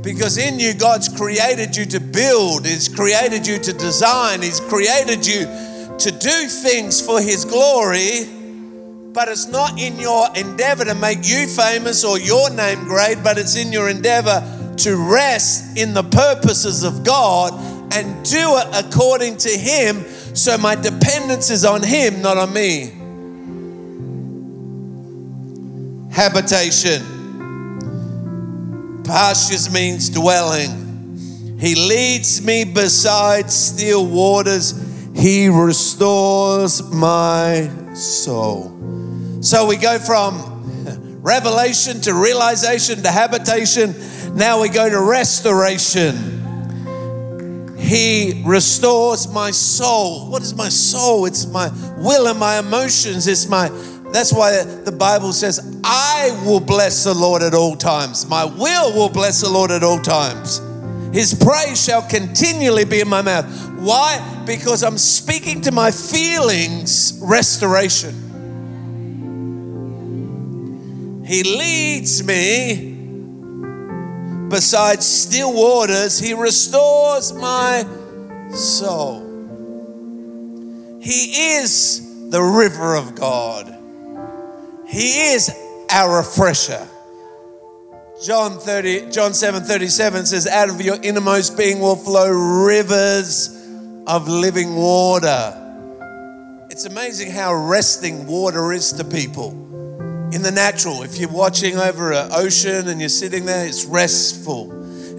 Because 0.02 0.40
in 0.40 0.58
you, 0.58 0.74
God's 0.74 1.10
created 1.10 1.78
you 1.78 1.86
to 1.86 2.00
build, 2.00 2.66
He's 2.66 2.90
created 2.90 3.46
you 3.46 3.60
to 3.60 3.72
design, 3.72 4.42
He's 4.42 4.60
created 4.62 5.28
you 5.28 5.46
to 6.00 6.10
do 6.10 6.48
things 6.48 7.00
for 7.06 7.22
His 7.22 7.46
glory. 7.46 8.26
But 9.14 9.28
it's 9.28 9.46
not 9.46 9.80
in 9.80 10.00
your 10.00 10.26
endeavor 10.36 10.86
to 10.86 10.96
make 10.96 11.20
you 11.22 11.46
famous 11.46 12.04
or 12.04 12.18
your 12.18 12.50
name 12.50 12.84
great, 12.86 13.18
but 13.24 13.38
it's 13.38 13.56
in 13.56 13.72
your 13.72 13.90
endeavor 13.90 14.42
to 14.78 14.96
rest 14.96 15.78
in 15.78 15.94
the 15.94 16.02
purposes 16.02 16.82
of 16.82 17.04
God 17.04 17.54
and 17.94 18.26
do 18.26 18.58
it 18.58 18.68
according 18.74 19.38
to 19.38 19.50
Him 19.50 20.04
so 20.34 20.58
my 20.58 20.76
dependence 20.76 21.50
is 21.50 21.64
on 21.66 21.84
Him, 21.84 22.22
not 22.22 22.38
on 22.38 22.54
me. 22.54 22.92
Habitation. 26.12 27.02
Pastures 29.04 29.72
means 29.72 30.10
dwelling. 30.10 31.58
He 31.60 31.76
leads 31.76 32.44
me 32.46 32.66
beside 32.66 33.50
still 33.52 34.06
waters. 34.06 34.74
He 35.16 35.48
restores 35.48 36.82
my 36.92 37.70
soul. 37.94 39.40
So 39.42 39.68
we 39.68 39.78
go 39.78 40.00
from 40.00 41.20
revelation 41.22 42.02
to 42.02 42.14
realization 42.14 43.04
to 43.04 43.12
habitation. 43.12 43.96
Now 44.36 44.62
we 44.62 44.70
go 44.70 44.90
to 44.90 45.00
restoration. 45.00 46.33
He 47.84 48.42
restores 48.46 49.28
my 49.28 49.52
soul. 49.52 50.30
What 50.32 50.42
is 50.42 50.56
my 50.56 50.70
soul? 50.70 51.26
It's 51.26 51.46
my 51.46 51.70
will 51.98 52.28
and 52.28 52.40
my 52.40 52.60
emotions. 52.60 53.28
It's 53.28 53.48
my 53.48 53.70
that's 54.14 54.32
why 54.32 54.64
the 54.64 54.92
Bible 54.92 55.34
says, 55.34 55.80
I 55.84 56.40
will 56.46 56.60
bless 56.60 57.04
the 57.04 57.16
Lord 57.16 57.42
at 57.42 57.56
all 57.56 57.76
times. 57.76 58.30
My 58.30 58.46
will 58.46 58.94
will 58.94 59.10
bless 59.10 59.42
the 59.42 59.50
Lord 59.50 59.72
at 59.72 59.84
all 59.84 59.98
times. 59.98 60.62
His 61.12 61.34
praise 61.34 61.84
shall 61.84 62.08
continually 62.08 62.86
be 62.86 63.02
in 63.02 63.10
my 63.10 63.24
mouth. 63.24 63.46
Why? 63.80 64.44
Because 64.46 64.84
I'm 64.84 65.00
speaking 65.00 65.62
to 65.62 65.72
my 65.72 65.90
feelings 65.90 67.20
restoration. 67.24 68.14
He 71.26 71.42
leads 71.44 72.24
me 72.24 72.93
beside 74.54 75.02
still 75.02 75.52
waters, 75.52 76.20
He 76.20 76.36
restores 76.36 77.34
my 77.34 77.84
soul. 78.54 79.20
He 81.02 81.56
is 81.58 82.30
the 82.30 82.42
river 82.42 82.96
of 82.96 83.16
God, 83.16 83.76
He 84.88 85.34
is 85.34 85.52
our 85.90 86.18
refresher. 86.18 86.88
John 88.24 88.60
30, 88.60 89.10
John 89.10 89.34
7 89.34 89.64
37 89.64 90.28
says, 90.28 90.48
Out 90.48 90.70
of 90.70 90.80
your 90.80 90.98
innermost 91.02 91.58
being 91.58 91.80
will 91.80 91.96
flow 91.96 92.30
rivers 92.30 93.50
of 94.06 94.28
living 94.28 94.76
water. 94.76 95.60
It's 96.70 96.86
amazing 96.86 97.32
how 97.32 97.54
resting 97.56 98.28
water 98.28 98.72
is 98.72 98.94
to 98.94 99.04
people 99.04 99.52
in 100.34 100.42
the 100.42 100.52
natural. 100.52 101.04
If 101.04 101.20
you're 101.20 101.30
watching 101.30 101.78
over 101.78 102.12
an 102.12 102.30
ocean 102.32 102.88
and 102.88 103.00
you're 103.00 103.10
sitting 103.10 103.46
there, 103.46 103.68
it's 103.68 103.86
restful. 103.86 104.72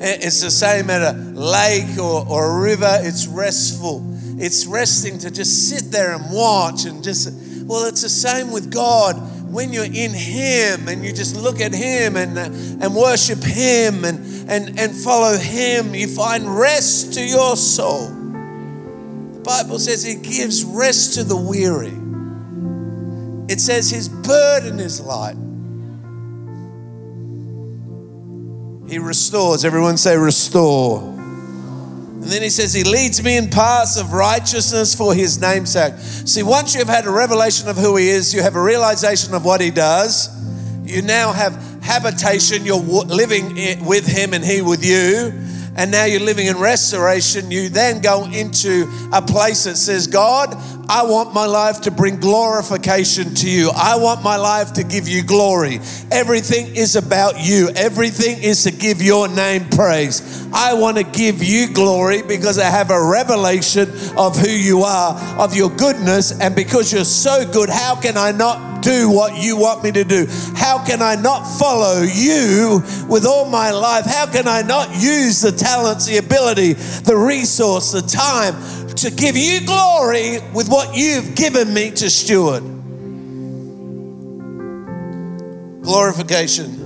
Eh, 0.02 0.18
it's 0.22 0.40
the 0.40 0.50
same 0.50 0.90
at 0.90 1.02
a 1.02 1.16
lake 1.16 1.98
or, 1.98 2.26
or 2.28 2.58
a 2.58 2.60
river, 2.60 2.98
it's 3.02 3.26
restful. 3.28 4.02
It's 4.38 4.66
resting 4.66 5.18
to 5.18 5.30
just 5.30 5.68
sit 5.68 5.92
there 5.92 6.14
and 6.14 6.32
watch 6.32 6.84
and 6.84 7.04
just, 7.04 7.32
well, 7.64 7.86
it's 7.86 8.02
the 8.02 8.08
same 8.08 8.50
with 8.50 8.72
God. 8.72 9.14
When 9.52 9.72
you're 9.72 9.84
in 9.84 10.12
Him 10.12 10.88
and 10.88 11.04
you 11.04 11.12
just 11.12 11.36
look 11.36 11.60
at 11.60 11.72
Him 11.72 12.16
and, 12.16 12.36
uh, 12.36 12.84
and 12.84 12.96
worship 12.96 13.38
Him 13.40 14.04
and, 14.04 14.50
and, 14.50 14.80
and 14.80 14.96
follow 14.96 15.38
Him, 15.38 15.94
you 15.94 16.08
find 16.08 16.58
rest 16.58 17.14
to 17.14 17.24
your 17.24 17.56
soul. 17.56 18.08
The 18.08 19.42
Bible 19.44 19.78
says 19.78 20.02
He 20.02 20.16
gives 20.16 20.64
rest 20.64 21.14
to 21.14 21.22
the 21.22 21.36
weary. 21.36 22.03
It 23.48 23.60
says 23.60 23.90
his 23.90 24.08
burden 24.08 24.80
is 24.80 25.00
light. 25.00 25.36
He 28.88 28.98
restores. 28.98 29.64
Everyone 29.64 29.96
say, 29.96 30.16
restore. 30.16 31.14
And 32.24 32.32
then 32.32 32.40
he 32.40 32.48
says, 32.48 32.72
He 32.72 32.84
leads 32.84 33.22
me 33.22 33.36
in 33.36 33.50
paths 33.50 33.98
of 33.98 34.14
righteousness 34.14 34.94
for 34.94 35.12
His 35.12 35.38
namesake. 35.40 35.92
See, 35.98 36.42
once 36.42 36.74
you've 36.74 36.88
had 36.88 37.04
a 37.04 37.10
revelation 37.10 37.68
of 37.68 37.76
who 37.76 37.96
He 37.96 38.08
is, 38.08 38.32
you 38.32 38.40
have 38.40 38.56
a 38.56 38.62
realization 38.62 39.34
of 39.34 39.44
what 39.44 39.60
He 39.60 39.70
does, 39.70 40.30
you 40.84 41.02
now 41.02 41.32
have 41.32 41.54
habitation, 41.82 42.64
you're 42.64 42.80
living 42.80 43.54
with 43.84 44.06
Him 44.06 44.32
and 44.32 44.42
He 44.42 44.62
with 44.62 44.82
you. 44.82 45.43
And 45.76 45.90
now 45.90 46.04
you're 46.04 46.20
living 46.20 46.46
in 46.46 46.58
restoration, 46.58 47.50
you 47.50 47.68
then 47.68 48.00
go 48.00 48.24
into 48.24 48.90
a 49.12 49.20
place 49.20 49.64
that 49.64 49.76
says, 49.76 50.06
God, 50.06 50.54
I 50.88 51.04
want 51.04 51.32
my 51.32 51.46
life 51.46 51.82
to 51.82 51.90
bring 51.90 52.20
glorification 52.20 53.34
to 53.36 53.48
you. 53.48 53.70
I 53.74 53.96
want 53.96 54.22
my 54.22 54.36
life 54.36 54.74
to 54.74 54.84
give 54.84 55.08
you 55.08 55.22
glory. 55.22 55.80
Everything 56.10 56.76
is 56.76 56.96
about 56.96 57.40
you, 57.40 57.70
everything 57.74 58.42
is 58.42 58.64
to 58.64 58.70
give 58.70 59.00
your 59.00 59.28
name 59.28 59.68
praise. 59.70 60.46
I 60.52 60.74
want 60.74 60.98
to 60.98 61.04
give 61.04 61.42
you 61.42 61.72
glory 61.72 62.22
because 62.22 62.58
I 62.58 62.70
have 62.70 62.90
a 62.90 63.04
revelation 63.04 63.90
of 64.16 64.36
who 64.36 64.50
you 64.50 64.82
are, 64.82 65.40
of 65.40 65.56
your 65.56 65.70
goodness, 65.70 66.38
and 66.38 66.54
because 66.54 66.92
you're 66.92 67.04
so 67.04 67.50
good, 67.50 67.68
how 67.68 68.00
can 68.00 68.16
I 68.16 68.32
not 68.32 68.73
do 68.84 69.10
what 69.10 69.42
you 69.42 69.56
want 69.56 69.82
me 69.82 69.90
to 69.92 70.04
do? 70.04 70.26
How 70.54 70.84
can 70.84 71.02
I 71.02 71.16
not 71.16 71.44
follow 71.58 72.02
you 72.02 72.82
with 73.08 73.24
all 73.26 73.48
my 73.48 73.70
life? 73.70 74.04
How 74.04 74.26
can 74.26 74.46
I 74.46 74.62
not 74.62 74.90
use 74.90 75.40
the 75.40 75.50
talents, 75.50 76.06
the 76.06 76.18
ability, 76.18 76.74
the 76.74 77.16
resource, 77.16 77.90
the 77.90 78.02
time 78.02 78.54
to 78.96 79.10
give 79.10 79.36
you 79.36 79.66
glory 79.66 80.38
with 80.54 80.68
what 80.68 80.96
you've 80.96 81.34
given 81.34 81.74
me 81.74 81.90
to 81.90 82.08
steward. 82.08 82.62
Glorification. 85.82 86.80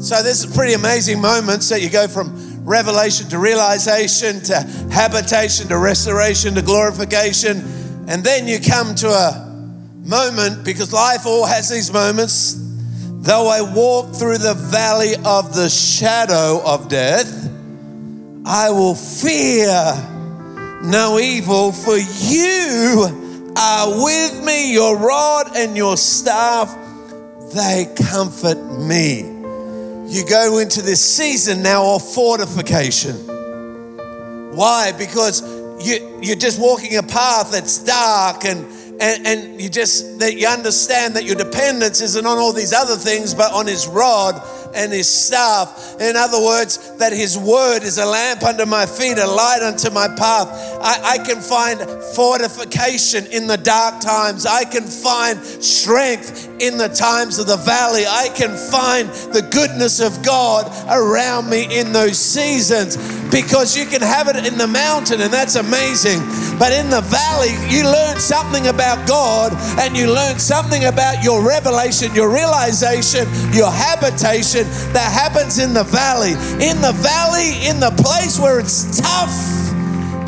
So, 0.00 0.22
this 0.22 0.44
is 0.44 0.54
pretty 0.54 0.74
amazing 0.74 1.20
moments 1.20 1.68
that 1.68 1.82
you 1.82 1.90
go 1.90 2.08
from 2.08 2.64
revelation 2.64 3.28
to 3.28 3.38
realization 3.38 4.40
to 4.42 4.60
habitation 4.90 5.68
to 5.68 5.78
restoration 5.78 6.54
to 6.54 6.62
glorification. 6.62 7.58
And 8.08 8.24
then 8.24 8.48
you 8.48 8.58
come 8.60 8.94
to 8.96 9.08
a 9.08 9.49
moment 10.02 10.64
because 10.64 10.92
life 10.92 11.26
all 11.26 11.46
has 11.46 11.68
these 11.68 11.92
moments. 11.92 12.56
Though 13.22 13.48
I 13.48 13.60
walk 13.60 14.14
through 14.14 14.38
the 14.38 14.54
valley 14.54 15.14
of 15.24 15.54
the 15.54 15.68
shadow 15.68 16.62
of 16.64 16.88
death, 16.88 17.48
I 18.46 18.70
will 18.70 18.94
fear 18.94 19.94
no 20.82 21.18
evil, 21.18 21.72
for 21.72 21.98
you 21.98 23.52
are 23.56 24.02
with 24.02 24.42
me, 24.42 24.72
your 24.72 24.96
rod 24.96 25.54
and 25.54 25.76
your 25.76 25.98
staff, 25.98 26.74
they 27.54 27.86
comfort 28.10 28.56
me. 28.80 29.20
You 29.20 30.24
go 30.26 30.58
into 30.58 30.80
this 30.80 31.04
season 31.04 31.62
now 31.62 31.96
of 31.96 32.14
fortification. 32.14 33.16
Why? 34.56 34.92
Because 34.92 35.42
you, 35.84 36.18
you're 36.22 36.36
just 36.36 36.58
walking 36.58 36.96
a 36.96 37.02
path 37.02 37.52
that's 37.52 37.78
dark 37.84 38.44
and 38.44 38.66
and, 39.00 39.26
and 39.26 39.60
you 39.60 39.68
just 39.68 40.18
that 40.18 40.36
you 40.36 40.46
understand 40.46 41.14
that 41.14 41.24
your 41.24 41.34
dependence 41.34 42.00
isn't 42.00 42.26
on 42.26 42.38
all 42.38 42.52
these 42.52 42.72
other 42.72 42.96
things 42.96 43.34
but 43.34 43.52
on 43.52 43.66
his 43.66 43.88
rod 43.88 44.40
and 44.74 44.92
his 44.92 45.08
staff. 45.08 45.96
In 46.00 46.16
other 46.16 46.42
words, 46.42 46.96
that 46.96 47.12
his 47.12 47.36
word 47.36 47.82
is 47.82 47.98
a 47.98 48.06
lamp 48.06 48.42
under 48.42 48.66
my 48.66 48.86
feet, 48.86 49.18
a 49.18 49.26
light 49.26 49.62
unto 49.62 49.90
my 49.90 50.08
path. 50.08 50.48
I, 50.80 51.14
I 51.14 51.18
can 51.18 51.40
find 51.40 51.80
fortification 52.14 53.26
in 53.26 53.46
the 53.46 53.56
dark 53.56 54.00
times. 54.00 54.46
I 54.46 54.64
can 54.64 54.84
find 54.84 55.38
strength 55.40 56.48
in 56.60 56.76
the 56.76 56.88
times 56.88 57.38
of 57.38 57.46
the 57.46 57.56
valley. 57.56 58.04
I 58.06 58.28
can 58.34 58.56
find 58.70 59.08
the 59.32 59.46
goodness 59.50 60.00
of 60.00 60.22
God 60.24 60.70
around 60.90 61.48
me 61.48 61.78
in 61.78 61.92
those 61.92 62.18
seasons 62.18 62.96
because 63.30 63.76
you 63.76 63.86
can 63.86 64.02
have 64.02 64.28
it 64.28 64.36
in 64.44 64.58
the 64.58 64.66
mountain 64.66 65.20
and 65.20 65.32
that's 65.32 65.56
amazing. 65.56 66.18
But 66.58 66.72
in 66.72 66.90
the 66.90 67.00
valley, 67.00 67.54
you 67.72 67.84
learn 67.84 68.18
something 68.18 68.66
about 68.66 69.06
God 69.08 69.52
and 69.78 69.96
you 69.96 70.12
learn 70.12 70.38
something 70.38 70.84
about 70.84 71.22
your 71.24 71.46
revelation, 71.46 72.14
your 72.14 72.32
realization, 72.32 73.26
your 73.52 73.70
habitation 73.70 74.59
that 74.92 75.12
happens 75.12 75.58
in 75.58 75.74
the 75.74 75.84
valley. 75.84 76.32
In 76.64 76.80
the 76.80 76.92
valley, 76.92 77.66
in 77.66 77.80
the 77.80 77.90
place 78.02 78.38
where 78.38 78.60
it's 78.60 79.00
tough, 79.00 79.30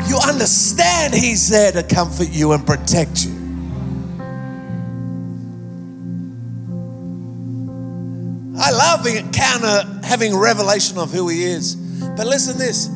you 0.07 0.17
understand 0.17 1.13
He's 1.13 1.49
there 1.49 1.71
to 1.71 1.83
comfort 1.83 2.29
you 2.29 2.51
and 2.51 2.65
protect 2.65 3.25
you. 3.25 3.31
I 8.59 8.71
love 8.71 9.05
encounter 9.05 10.05
having 10.05 10.35
revelation 10.35 10.97
of 10.97 11.11
who 11.11 11.27
He 11.27 11.43
is. 11.43 11.75
But 11.75 12.27
listen 12.27 12.57
this. 12.57 12.89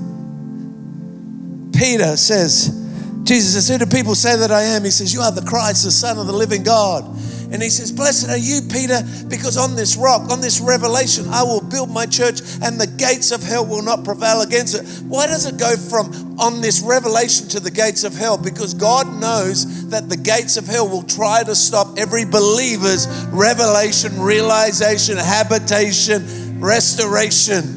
Peter 1.77 2.17
says, 2.17 2.69
Jesus 3.23 3.53
says, 3.53 3.67
Who 3.67 3.77
do 3.77 3.85
people 3.85 4.15
say 4.15 4.37
that 4.37 4.51
I 4.51 4.63
am? 4.63 4.83
He 4.83 4.91
says, 4.91 5.13
You 5.13 5.21
are 5.21 5.31
the 5.31 5.41
Christ, 5.41 5.83
the 5.83 5.91
Son 5.91 6.17
of 6.17 6.27
the 6.27 6.33
living 6.33 6.63
God. 6.63 7.16
And 7.51 7.63
he 7.63 7.69
says, 7.69 7.91
Blessed 7.93 8.29
are 8.29 8.37
you, 8.37 8.61
Peter, 8.61 8.99
because 9.29 9.55
on 9.55 9.75
this 9.75 9.95
rock, 9.95 10.29
on 10.29 10.41
this 10.41 10.59
revelation, 10.59 11.29
I 11.29 11.43
will 11.43 11.61
build 11.61 11.89
my 11.89 12.05
church 12.05 12.41
and 12.61 12.79
the 12.79 12.87
gates 12.87 13.31
of 13.31 13.41
hell 13.41 13.65
will 13.65 13.81
not 13.81 14.03
prevail 14.03 14.41
against 14.41 14.75
it. 14.75 14.85
Why 15.05 15.27
does 15.27 15.45
it 15.45 15.57
go 15.57 15.77
from 15.77 16.37
on 16.39 16.59
this 16.59 16.81
revelation 16.81 17.47
to 17.49 17.61
the 17.61 17.71
gates 17.71 18.03
of 18.03 18.13
hell? 18.13 18.37
Because 18.37 18.73
God 18.73 19.07
knows 19.21 19.87
that 19.89 20.09
the 20.09 20.17
gates 20.17 20.57
of 20.57 20.67
hell 20.67 20.89
will 20.89 21.03
try 21.03 21.43
to 21.43 21.55
stop 21.55 21.97
every 21.97 22.25
believer's 22.25 23.07
revelation, 23.27 24.19
realization, 24.19 25.15
habitation, 25.15 26.59
restoration. 26.59 27.75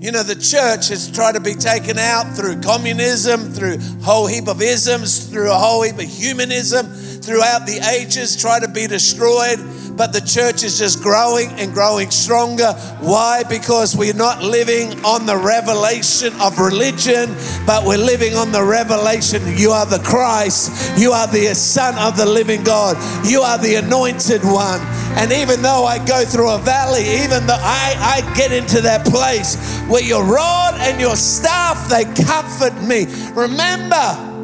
You 0.00 0.12
know, 0.12 0.22
the 0.22 0.36
church 0.36 0.90
has 0.90 1.10
tried 1.10 1.32
to 1.32 1.40
be 1.40 1.54
taken 1.54 1.98
out 1.98 2.36
through 2.36 2.60
communism, 2.60 3.50
through 3.50 3.78
a 3.78 4.04
whole 4.04 4.28
heap 4.28 4.46
of 4.46 4.62
isms, 4.62 5.26
through 5.30 5.50
a 5.50 5.54
whole 5.54 5.82
heap 5.82 5.98
of 5.98 6.04
humanism 6.04 7.05
throughout 7.22 7.66
the 7.66 7.78
ages 7.90 8.36
try 8.36 8.60
to 8.60 8.68
be 8.68 8.86
destroyed, 8.86 9.58
but 9.96 10.12
the 10.12 10.20
church 10.20 10.62
is 10.62 10.78
just 10.78 11.02
growing 11.02 11.48
and 11.58 11.72
growing 11.72 12.10
stronger. 12.10 12.72
Why? 13.00 13.42
Because 13.48 13.96
we're 13.96 14.14
not 14.14 14.42
living 14.42 14.92
on 15.04 15.26
the 15.26 15.36
revelation 15.36 16.32
of 16.40 16.58
religion, 16.58 17.34
but 17.66 17.84
we're 17.84 17.98
living 17.98 18.34
on 18.34 18.52
the 18.52 18.62
revelation 18.62 19.42
you 19.56 19.70
are 19.70 19.86
the 19.86 20.00
Christ, 20.00 20.98
you 20.98 21.12
are 21.12 21.26
the 21.26 21.54
Son 21.54 21.94
of 21.98 22.16
the 22.16 22.26
living 22.26 22.62
God, 22.62 22.96
you 23.26 23.40
are 23.40 23.58
the 23.58 23.76
anointed 23.76 24.42
one. 24.44 24.80
And 25.16 25.32
even 25.32 25.62
though 25.62 25.84
I 25.84 26.04
go 26.04 26.24
through 26.24 26.50
a 26.50 26.58
valley, 26.58 27.02
even 27.24 27.46
though 27.46 27.58
I, 27.58 28.22
I 28.22 28.34
get 28.36 28.52
into 28.52 28.82
that 28.82 29.06
place 29.06 29.56
where 29.88 30.02
your 30.02 30.24
rod 30.24 30.74
and 30.80 31.00
your 31.00 31.16
staff, 31.16 31.88
they 31.88 32.04
comfort 32.22 32.74
me. 32.82 33.06
Remember, 33.32 34.36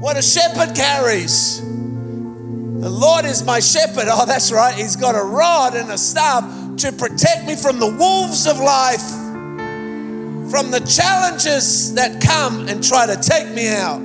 what 0.00 0.16
a 0.16 0.22
shepherd 0.22 0.74
carries. 0.74 1.60
The 2.84 2.90
Lord 2.90 3.24
is 3.24 3.42
my 3.42 3.60
shepherd. 3.60 4.08
Oh, 4.08 4.26
that's 4.26 4.52
right. 4.52 4.74
He's 4.74 4.94
got 4.94 5.14
a 5.14 5.24
rod 5.24 5.74
and 5.74 5.90
a 5.90 5.96
staff 5.96 6.44
to 6.80 6.92
protect 6.92 7.46
me 7.46 7.56
from 7.56 7.78
the 7.78 7.90
wolves 7.90 8.46
of 8.46 8.58
life, 8.58 9.00
from 10.50 10.70
the 10.70 10.80
challenges 10.80 11.94
that 11.94 12.20
come 12.20 12.68
and 12.68 12.84
try 12.84 13.06
to 13.06 13.16
take 13.16 13.48
me 13.48 13.68
out. 13.68 14.02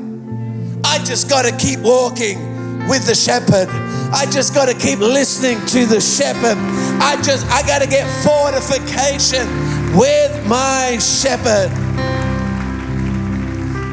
I 0.86 1.04
just 1.04 1.30
got 1.30 1.44
to 1.44 1.52
keep 1.58 1.82
walking 1.82 2.88
with 2.88 3.06
the 3.06 3.16
shepherd. 3.16 3.68
I 4.14 4.26
just 4.32 4.56
got 4.56 4.70
to 4.70 4.74
keep 4.74 5.00
listening 5.00 5.58
to 5.66 5.86
the 5.86 6.00
shepherd. 6.00 6.56
I 7.04 7.22
just 7.22 7.46
I 7.48 7.68
got 7.68 7.82
to 7.82 7.88
get 7.88 8.08
fortification 8.24 9.46
with 9.98 10.48
my 10.48 10.98
shepherd. 11.00 11.70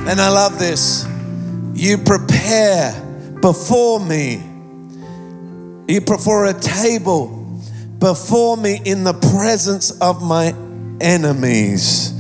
And 0.07 0.21
I 0.21 0.29
love 0.29 0.61
this. 0.61 1.05
You 1.75 1.99
prepare 1.99 2.93
before 3.41 3.99
me. 3.99 4.53
You 5.89 6.01
prepare 6.01 6.47
a 6.47 6.55
table 6.55 7.29
before 7.99 8.57
me 8.57 8.81
in 8.85 9.05
the 9.05 9.15
presence 9.33 9.93
of 10.01 10.23
my 10.23 10.55
enemies. 11.01 12.13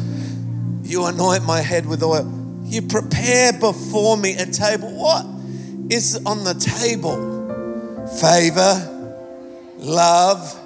You 0.82 1.06
anoint 1.06 1.44
my 1.44 1.60
head 1.60 1.86
with 1.86 2.02
oil. 2.02 2.32
You 2.62 2.82
prepare 2.82 3.52
before 3.52 4.16
me 4.16 4.34
a 4.34 4.46
table. 4.46 4.92
What 4.92 5.26
is 5.90 6.20
on 6.24 6.44
the 6.44 6.54
table? 6.54 7.34
Favor, 8.20 9.18
love, 9.78 10.60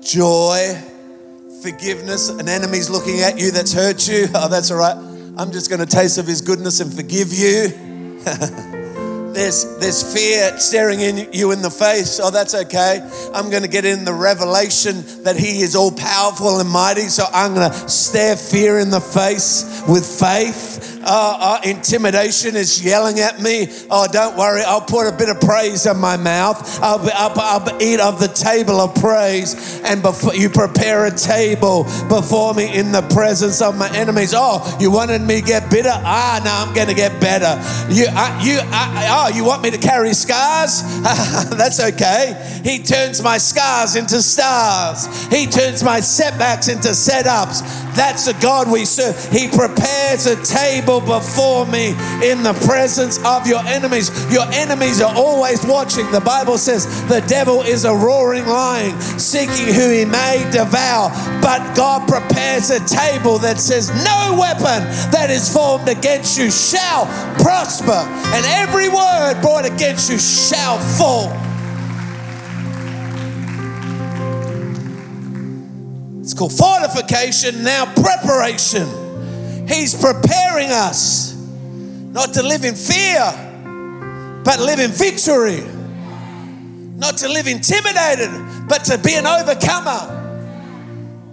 joy, 0.00 0.76
forgiveness. 1.62 2.28
An 2.28 2.48
enemy's 2.48 2.90
looking 2.90 3.20
at 3.20 3.38
you 3.38 3.52
that's 3.52 3.72
hurt 3.72 4.08
you. 4.08 4.26
Oh, 4.34 4.48
that's 4.48 4.70
all 4.72 4.78
right. 4.78 4.96
I'm 5.36 5.52
just 5.52 5.70
going 5.70 5.80
to 5.80 5.86
taste 5.86 6.18
of 6.18 6.26
his 6.26 6.40
goodness 6.40 6.80
and 6.80 6.92
forgive 6.92 7.32
you. 7.32 8.78
there's, 9.34 9.78
there's 9.78 10.14
fear 10.14 10.58
staring 10.58 11.00
in 11.00 11.32
you 11.32 11.52
in 11.52 11.62
the 11.62 11.70
face. 11.70 12.20
Oh, 12.22 12.30
that's 12.30 12.54
okay. 12.54 13.00
I'm 13.34 13.50
going 13.50 13.62
to 13.62 13.68
get 13.68 13.84
in 13.84 14.04
the 14.04 14.14
revelation 14.14 15.02
that 15.24 15.36
He 15.36 15.62
is 15.62 15.74
all 15.74 15.90
powerful 15.90 16.60
and 16.60 16.68
mighty. 16.68 17.08
So 17.08 17.24
I'm 17.32 17.54
going 17.54 17.70
to 17.70 17.88
stare 17.88 18.36
fear 18.36 18.78
in 18.78 18.90
the 18.90 19.00
face 19.00 19.82
with 19.88 20.04
faith 20.04 20.91
uh, 21.04 21.38
uh, 21.40 21.60
intimidation 21.64 22.56
is 22.56 22.84
yelling 22.84 23.20
at 23.20 23.40
me, 23.40 23.68
oh, 23.90 24.06
don't 24.10 24.36
worry, 24.36 24.62
I'll 24.62 24.80
put 24.80 25.06
a 25.06 25.16
bit 25.16 25.28
of 25.28 25.40
praise 25.40 25.86
in 25.86 25.98
my 25.98 26.16
mouth. 26.16 26.80
I'll, 26.82 27.00
I'll, 27.14 27.40
I'll 27.40 27.82
eat 27.82 28.00
of 28.00 28.20
the 28.20 28.28
table 28.28 28.80
of 28.80 28.94
praise, 28.94 29.80
and 29.84 30.02
before 30.02 30.34
you 30.34 30.48
prepare 30.48 31.06
a 31.06 31.10
table 31.10 31.84
before 32.08 32.54
me 32.54 32.76
in 32.76 32.92
the 32.92 33.02
presence 33.14 33.60
of 33.60 33.76
my 33.76 33.90
enemies. 33.96 34.32
Oh, 34.36 34.76
you 34.80 34.90
wanted 34.90 35.22
me 35.22 35.40
to 35.40 35.46
get 35.46 35.70
bitter? 35.70 35.92
Ah, 35.92 36.40
now 36.44 36.64
I'm 36.64 36.74
going 36.74 36.88
to 36.88 36.94
get 36.94 37.20
better. 37.20 37.60
You, 37.92 38.06
uh, 38.08 38.40
you, 38.42 38.58
uh, 38.62 39.28
oh, 39.28 39.34
you 39.34 39.44
want 39.44 39.62
me 39.62 39.70
to 39.70 39.78
carry 39.78 40.14
scars? 40.14 40.82
That's 41.02 41.80
okay. 41.80 42.60
He 42.64 42.78
turns 42.82 43.22
my 43.22 43.38
scars 43.38 43.96
into 43.96 44.22
stars. 44.22 45.06
He 45.26 45.46
turns 45.46 45.82
my 45.82 46.00
setbacks 46.00 46.68
into 46.68 46.88
setups. 46.88 47.91
That's 47.94 48.26
the 48.26 48.34
God 48.34 48.70
we 48.70 48.84
serve. 48.84 49.16
He 49.30 49.48
prepares 49.48 50.26
a 50.26 50.36
table 50.42 51.00
before 51.00 51.66
me 51.66 51.90
in 52.22 52.42
the 52.42 52.58
presence 52.66 53.18
of 53.24 53.46
your 53.46 53.60
enemies. 53.66 54.10
Your 54.32 54.46
enemies 54.52 55.00
are 55.00 55.14
always 55.14 55.64
watching. 55.64 56.10
The 56.10 56.20
Bible 56.20 56.58
says 56.58 56.86
the 57.08 57.20
devil 57.28 57.62
is 57.62 57.84
a 57.84 57.94
roaring 57.94 58.46
lion, 58.46 58.98
seeking 59.18 59.72
who 59.74 59.90
he 59.90 60.04
may 60.04 60.48
devour. 60.50 61.10
But 61.40 61.74
God 61.76 62.08
prepares 62.08 62.70
a 62.70 62.80
table 62.86 63.38
that 63.38 63.58
says, 63.58 63.88
No 64.04 64.36
weapon 64.38 64.88
that 65.12 65.28
is 65.30 65.52
formed 65.52 65.88
against 65.88 66.38
you 66.38 66.50
shall 66.50 67.06
prosper, 67.42 67.92
and 67.92 68.46
every 68.46 68.88
word 68.88 69.40
brought 69.42 69.66
against 69.66 70.10
you 70.10 70.18
shall 70.18 70.78
fall. 70.78 71.51
It's 76.22 76.34
called 76.34 76.52
fortification, 76.52 77.64
now 77.64 77.92
preparation. 77.94 78.86
He's 79.66 79.92
preparing 79.92 80.70
us 80.70 81.34
not 81.34 82.32
to 82.34 82.42
live 82.44 82.64
in 82.64 82.76
fear, 82.76 83.20
but 84.44 84.60
live 84.60 84.78
in 84.78 84.92
victory. 84.92 85.64
Not 86.96 87.18
to 87.18 87.28
live 87.28 87.48
intimidated, 87.48 88.30
but 88.68 88.84
to 88.84 88.98
be 88.98 89.14
an 89.14 89.26
overcomer. 89.26 90.20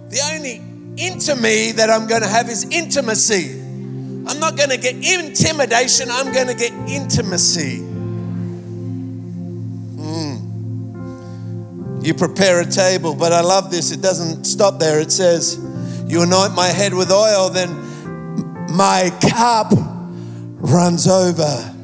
The 0.08 0.20
only 0.34 0.60
into 0.96 1.36
me 1.36 1.70
that 1.72 1.88
I'm 1.88 2.08
going 2.08 2.22
to 2.22 2.28
have 2.28 2.48
is 2.48 2.64
intimacy. 2.64 3.60
I'm 3.60 4.40
not 4.40 4.56
going 4.56 4.70
to 4.70 4.76
get 4.76 4.96
intimidation, 4.96 6.08
I'm 6.10 6.32
going 6.32 6.48
to 6.48 6.54
get 6.54 6.72
intimacy. 6.88 7.89
You 12.02 12.14
prepare 12.14 12.60
a 12.60 12.66
table, 12.66 13.14
but 13.14 13.32
I 13.32 13.42
love 13.42 13.70
this. 13.70 13.92
It 13.92 14.00
doesn't 14.00 14.44
stop 14.44 14.78
there. 14.78 15.00
It 15.00 15.12
says, 15.12 15.58
You 16.06 16.22
anoint 16.22 16.54
my 16.54 16.68
head 16.68 16.94
with 16.94 17.10
oil, 17.10 17.50
then 17.50 17.70
my 18.74 19.10
cup 19.30 19.72
runs 20.60 21.06
over. 21.06 21.74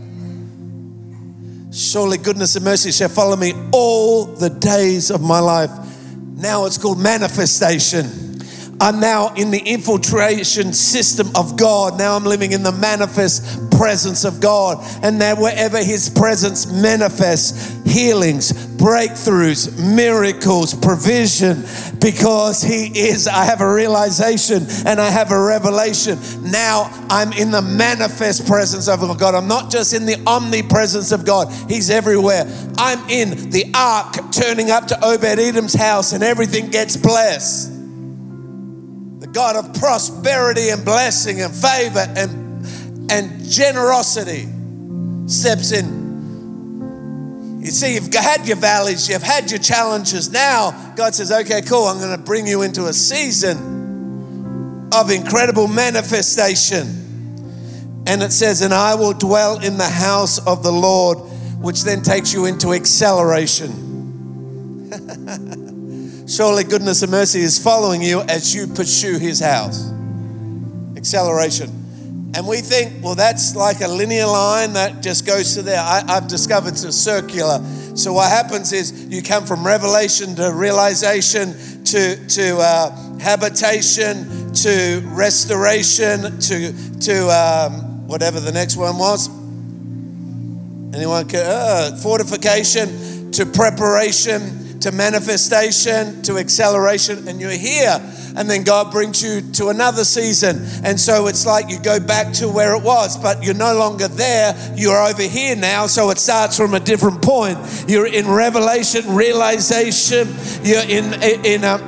Surely 1.70 2.16
goodness 2.16 2.56
and 2.56 2.64
mercy 2.64 2.90
shall 2.90 3.10
follow 3.10 3.36
me 3.36 3.52
all 3.72 4.24
the 4.24 4.48
days 4.48 5.10
of 5.10 5.20
my 5.20 5.40
life. 5.40 5.70
Now 6.16 6.64
it's 6.64 6.78
called 6.78 6.98
manifestation. 6.98 8.25
I'm 8.80 9.00
now 9.00 9.32
in 9.34 9.50
the 9.50 9.58
infiltration 9.58 10.72
system 10.72 11.28
of 11.34 11.56
God. 11.56 11.96
Now 11.98 12.14
I'm 12.14 12.24
living 12.24 12.52
in 12.52 12.62
the 12.62 12.72
manifest 12.72 13.70
presence 13.70 14.24
of 14.24 14.40
God. 14.40 14.78
And 15.02 15.18
now, 15.18 15.40
wherever 15.40 15.82
His 15.82 16.10
presence 16.10 16.70
manifests, 16.70 17.72
healings, 17.86 18.52
breakthroughs, 18.52 19.78
miracles, 19.94 20.74
provision, 20.74 21.64
because 22.00 22.62
He 22.62 22.86
is, 22.98 23.26
I 23.26 23.44
have 23.44 23.60
a 23.60 23.72
realization 23.72 24.66
and 24.86 25.00
I 25.00 25.10
have 25.10 25.30
a 25.30 25.42
revelation. 25.42 26.18
Now 26.42 26.90
I'm 27.08 27.32
in 27.32 27.50
the 27.50 27.62
manifest 27.62 28.46
presence 28.46 28.88
of 28.88 29.00
God. 29.18 29.34
I'm 29.34 29.48
not 29.48 29.70
just 29.70 29.94
in 29.94 30.04
the 30.04 30.22
omnipresence 30.26 31.12
of 31.12 31.24
God, 31.24 31.52
He's 31.68 31.88
everywhere. 31.88 32.44
I'm 32.76 33.08
in 33.08 33.50
the 33.50 33.70
ark 33.74 34.32
turning 34.32 34.70
up 34.70 34.86
to 34.88 35.04
Obed 35.04 35.24
Edom's 35.24 35.74
house 35.74 36.12
and 36.12 36.22
everything 36.22 36.70
gets 36.70 36.96
blessed. 36.96 37.75
God 39.36 39.54
of 39.54 39.74
prosperity 39.74 40.70
and 40.70 40.82
blessing 40.82 41.42
and 41.42 41.54
favor 41.54 42.06
and, 42.16 43.12
and 43.12 43.44
generosity 43.44 44.48
steps 45.26 45.72
in. 45.72 47.60
You 47.60 47.70
see, 47.70 47.96
you've 47.96 48.14
had 48.14 48.46
your 48.46 48.56
valleys, 48.56 49.10
you've 49.10 49.22
had 49.22 49.50
your 49.50 49.60
challenges. 49.60 50.32
Now, 50.32 50.94
God 50.96 51.14
says, 51.14 51.30
okay, 51.30 51.60
cool, 51.60 51.84
I'm 51.84 51.98
going 51.98 52.16
to 52.16 52.24
bring 52.24 52.46
you 52.46 52.62
into 52.62 52.86
a 52.86 52.94
season 52.94 54.88
of 54.94 55.10
incredible 55.10 55.68
manifestation. 55.68 56.86
And 58.06 58.22
it 58.22 58.32
says, 58.32 58.62
and 58.62 58.72
I 58.72 58.94
will 58.94 59.12
dwell 59.12 59.58
in 59.60 59.76
the 59.76 59.84
house 59.84 60.38
of 60.46 60.62
the 60.62 60.72
Lord, 60.72 61.18
which 61.60 61.84
then 61.84 62.00
takes 62.00 62.32
you 62.32 62.46
into 62.46 62.72
acceleration. 62.72 63.82
Surely 66.26 66.64
goodness 66.64 67.02
and 67.02 67.12
mercy 67.12 67.40
is 67.40 67.56
following 67.56 68.02
you 68.02 68.20
as 68.22 68.52
you 68.52 68.66
pursue 68.66 69.16
his 69.18 69.38
house. 69.38 69.92
Acceleration. 70.96 71.70
And 72.34 72.48
we 72.48 72.58
think, 72.58 73.02
well, 73.02 73.14
that's 73.14 73.54
like 73.54 73.80
a 73.80 73.86
linear 73.86 74.26
line 74.26 74.72
that 74.72 75.02
just 75.02 75.24
goes 75.24 75.54
to 75.54 75.62
there. 75.62 75.80
I, 75.80 76.02
have 76.08 76.26
discovered 76.26 76.70
it's 76.70 76.82
a 76.82 76.92
circular. 76.92 77.64
So 77.94 78.12
what 78.12 78.28
happens 78.28 78.72
is 78.72 79.06
you 79.06 79.22
come 79.22 79.46
from 79.46 79.64
revelation 79.64 80.34
to 80.34 80.52
realization 80.52 81.54
to, 81.84 82.26
to 82.26 82.58
uh, 82.58 83.18
habitation 83.18 84.52
to 84.52 85.02
restoration 85.06 86.40
to, 86.40 86.98
to 86.98 87.28
um, 87.28 88.06
whatever 88.08 88.40
the 88.40 88.52
next 88.52 88.76
one 88.76 88.98
was. 88.98 89.28
Anyone? 90.92 91.26
Uh, 91.32 91.96
fortification 91.96 93.30
to 93.30 93.46
preparation 93.46 94.65
to 94.86 94.92
manifestation, 94.92 96.22
to 96.22 96.38
acceleration, 96.38 97.26
and 97.26 97.40
you're 97.40 97.50
here. 97.50 98.00
And 98.36 98.48
then 98.48 98.62
God 98.62 98.92
brings 98.92 99.20
you 99.20 99.40
to 99.54 99.68
another 99.68 100.04
season. 100.04 100.64
And 100.84 101.00
so 101.00 101.26
it's 101.26 101.44
like 101.44 101.68
you 101.68 101.80
go 101.80 101.98
back 101.98 102.32
to 102.34 102.48
where 102.48 102.72
it 102.76 102.84
was, 102.84 103.16
but 103.16 103.42
you're 103.42 103.54
no 103.54 103.76
longer 103.76 104.06
there. 104.06 104.54
You're 104.76 105.02
over 105.02 105.22
here 105.22 105.56
now. 105.56 105.88
So 105.88 106.10
it 106.10 106.18
starts 106.18 106.56
from 106.56 106.74
a 106.74 106.78
different 106.78 107.20
point. 107.20 107.58
You're 107.88 108.06
in 108.06 108.28
revelation, 108.28 109.12
realization, 109.12 110.28
you're 110.62 110.84
in, 110.84 111.20
in 111.44 111.64
a 111.64 111.78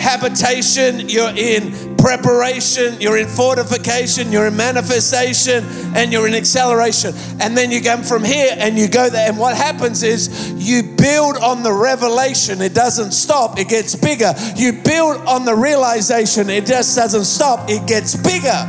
habitation, 0.00 1.08
you're 1.08 1.36
in 1.36 1.96
preparation, 1.96 3.00
you're 3.00 3.18
in 3.18 3.28
fortification, 3.28 4.32
you're 4.32 4.46
in 4.46 4.56
manifestation, 4.56 5.64
and 5.94 6.12
you're 6.12 6.26
in 6.26 6.34
acceleration. 6.34 7.14
And 7.40 7.56
then 7.56 7.70
you 7.70 7.82
come 7.82 8.02
from 8.02 8.24
here 8.24 8.54
and 8.58 8.78
you 8.78 8.88
go 8.88 9.10
there. 9.10 9.28
And 9.28 9.38
what 9.38 9.56
happens 9.56 10.02
is 10.02 10.52
you 10.54 10.82
build 10.96 11.36
on 11.36 11.62
the 11.62 11.72
revelation, 11.72 12.60
it 12.62 12.74
doesn't 12.74 13.12
stop, 13.12 13.58
it 13.58 13.68
gets 13.68 13.94
bigger. 13.94 14.32
You 14.56 14.72
build 14.72 15.18
on 15.26 15.44
the 15.44 15.54
realization, 15.54 16.50
it 16.50 16.66
just 16.66 16.96
doesn't 16.96 17.24
stop, 17.24 17.68
it 17.68 17.86
gets 17.86 18.16
bigger. 18.16 18.66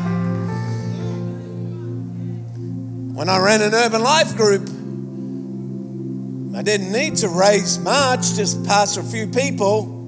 When 3.15 3.29
I 3.29 3.39
ran 3.39 3.61
an 3.61 3.73
urban 3.73 4.01
life 4.01 4.35
group, 4.35 4.67
I 6.55 6.63
didn't 6.63 6.91
need 6.91 7.15
to 7.17 7.29
raise 7.29 7.79
much, 7.79 8.33
just 8.33 8.63
pastor 8.65 9.01
a 9.01 9.03
few 9.03 9.27
people 9.27 10.00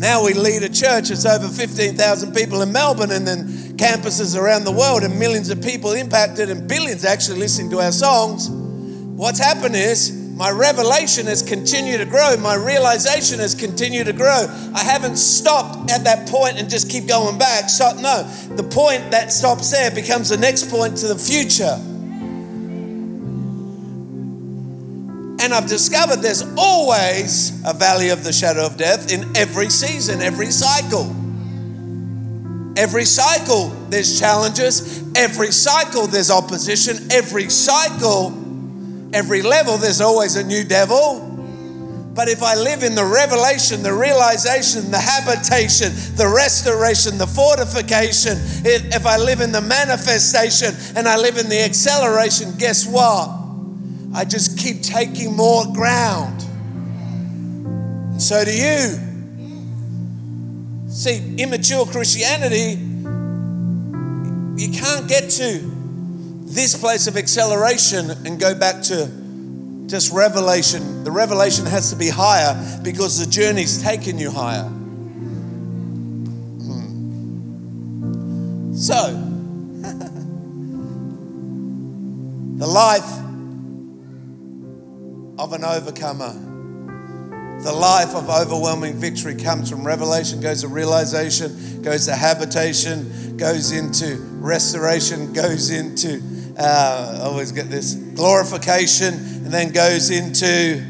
now 0.00 0.24
we 0.24 0.32
lead 0.32 0.62
a 0.62 0.68
church. 0.68 1.10
It's 1.10 1.26
over 1.26 1.46
15,000 1.46 2.32
people 2.32 2.62
in 2.62 2.72
Melbourne 2.72 3.10
and 3.10 3.26
then 3.26 3.46
campuses 3.76 4.36
around 4.36 4.64
the 4.64 4.72
world 4.72 5.02
and 5.02 5.18
millions 5.18 5.50
of 5.50 5.62
people 5.62 5.92
impacted 5.92 6.48
and 6.48 6.66
billions 6.66 7.04
actually 7.04 7.38
listening 7.38 7.70
to 7.70 7.80
our 7.80 7.92
songs. 7.92 8.48
What's 8.50 9.38
happened 9.38 9.76
is 9.76 10.16
my 10.40 10.50
revelation 10.50 11.26
has 11.26 11.42
continued 11.42 11.98
to 11.98 12.06
grow. 12.06 12.34
My 12.38 12.54
realization 12.54 13.40
has 13.40 13.54
continued 13.54 14.06
to 14.06 14.14
grow. 14.14 14.46
I 14.74 14.82
haven't 14.82 15.16
stopped 15.16 15.90
at 15.90 16.04
that 16.04 16.26
point 16.28 16.56
and 16.56 16.70
just 16.70 16.88
keep 16.88 17.06
going 17.06 17.36
back. 17.36 17.68
So, 17.68 17.92
no, 18.00 18.22
the 18.56 18.62
point 18.62 19.10
that 19.10 19.32
stops 19.32 19.70
there 19.70 19.90
becomes 19.90 20.30
the 20.30 20.38
next 20.38 20.70
point 20.70 20.96
to 20.98 21.08
the 21.08 21.18
future. 21.18 21.78
And 25.40 25.54
I've 25.54 25.66
discovered 25.66 26.16
there's 26.16 26.44
always 26.58 27.58
a 27.64 27.72
valley 27.72 28.10
of 28.10 28.24
the 28.24 28.32
shadow 28.32 28.66
of 28.66 28.76
death 28.76 29.10
in 29.10 29.34
every 29.34 29.70
season, 29.70 30.20
every 30.20 30.50
cycle. 30.50 31.16
Every 32.76 33.06
cycle, 33.06 33.68
there's 33.88 34.20
challenges. 34.20 35.02
Every 35.16 35.50
cycle, 35.50 36.06
there's 36.06 36.30
opposition. 36.30 37.10
Every 37.10 37.48
cycle, 37.48 38.32
every 39.14 39.40
level, 39.40 39.78
there's 39.78 40.02
always 40.02 40.36
a 40.36 40.44
new 40.44 40.62
devil. 40.62 41.26
But 42.14 42.28
if 42.28 42.42
I 42.42 42.54
live 42.54 42.82
in 42.82 42.94
the 42.94 43.04
revelation, 43.04 43.82
the 43.82 43.94
realization, 43.94 44.90
the 44.90 44.98
habitation, 44.98 45.90
the 46.16 46.28
restoration, 46.28 47.16
the 47.16 47.26
fortification, 47.26 48.36
if 48.62 49.06
I 49.06 49.16
live 49.16 49.40
in 49.40 49.52
the 49.52 49.62
manifestation 49.62 50.74
and 50.96 51.08
I 51.08 51.16
live 51.16 51.38
in 51.38 51.48
the 51.48 51.60
acceleration, 51.60 52.52
guess 52.58 52.86
what? 52.86 53.39
I 54.12 54.24
just 54.24 54.58
keep 54.58 54.82
taking 54.82 55.36
more 55.36 55.72
ground. 55.72 56.42
And 58.12 58.22
So 58.22 58.44
do 58.44 58.52
you. 58.52 58.98
See, 60.88 61.36
immature 61.38 61.86
Christianity, 61.86 62.72
you 64.60 64.72
can't 64.72 65.06
get 65.08 65.30
to 65.30 65.60
this 66.44 66.76
place 66.76 67.06
of 67.06 67.16
acceleration 67.16 68.10
and 68.26 68.40
go 68.40 68.56
back 68.56 68.82
to 68.82 69.08
just 69.86 70.12
revelation. 70.12 71.04
The 71.04 71.12
revelation 71.12 71.64
has 71.66 71.90
to 71.90 71.96
be 71.96 72.08
higher 72.08 72.56
because 72.82 73.24
the 73.24 73.30
journey's 73.30 73.80
taken 73.80 74.18
you 74.18 74.32
higher. 74.32 74.68
Hmm. 76.64 78.74
So, 78.74 78.94
the 82.58 82.66
life 82.66 83.29
of 85.40 85.54
an 85.54 85.64
overcomer. 85.64 86.34
The 87.62 87.72
life 87.72 88.14
of 88.14 88.28
overwhelming 88.28 88.94
victory 88.94 89.34
comes 89.34 89.70
from 89.70 89.86
revelation, 89.86 90.40
goes 90.40 90.60
to 90.60 90.68
realization, 90.68 91.80
goes 91.82 92.04
to 92.06 92.14
habitation, 92.14 93.38
goes 93.38 93.72
into 93.72 94.16
restoration, 94.40 95.32
goes 95.32 95.70
into, 95.70 96.20
uh, 96.58 97.20
I 97.20 97.24
always 97.24 97.52
get 97.52 97.70
this, 97.70 97.94
glorification, 97.94 99.14
and 99.14 99.46
then 99.46 99.72
goes 99.72 100.10
into 100.10 100.82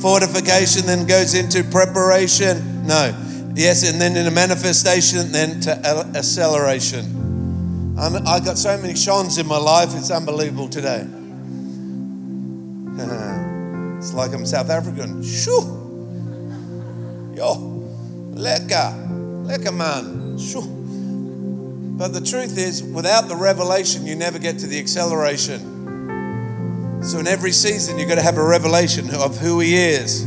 fortification, 0.00 0.86
then 0.86 1.06
goes 1.06 1.34
into 1.34 1.62
preparation. 1.64 2.86
No. 2.86 3.14
Yes, 3.54 3.90
and 3.90 4.00
then 4.00 4.16
in 4.16 4.26
a 4.26 4.30
manifestation, 4.30 5.30
then 5.30 5.60
to 5.60 5.76
acceleration. 6.16 7.96
I 7.98 8.40
got 8.40 8.56
so 8.56 8.78
many 8.78 8.94
Sean's 8.94 9.36
in 9.36 9.46
my 9.46 9.58
life, 9.58 9.90
it's 9.94 10.10
unbelievable 10.10 10.68
today. 10.68 11.06
it's 13.98 14.14
like 14.14 14.32
I'm 14.32 14.46
South 14.46 14.70
African. 14.70 15.22
Shoo! 15.22 15.60
Yo, 17.34 17.84
lekker, 18.32 19.46
lekker 19.46 19.76
man. 19.76 20.38
Shoo. 20.38 20.78
But 21.98 22.12
the 22.12 22.20
truth 22.20 22.56
is, 22.56 22.80
without 22.80 23.26
the 23.26 23.34
revelation, 23.34 24.06
you 24.06 24.14
never 24.14 24.38
get 24.38 24.60
to 24.60 24.68
the 24.68 24.78
acceleration. 24.78 27.02
So 27.02 27.18
in 27.18 27.26
every 27.26 27.50
season, 27.50 27.98
you've 27.98 28.08
got 28.08 28.14
to 28.14 28.22
have 28.22 28.38
a 28.38 28.44
revelation 28.44 29.12
of 29.14 29.36
who 29.38 29.58
He 29.58 29.76
is, 29.76 30.22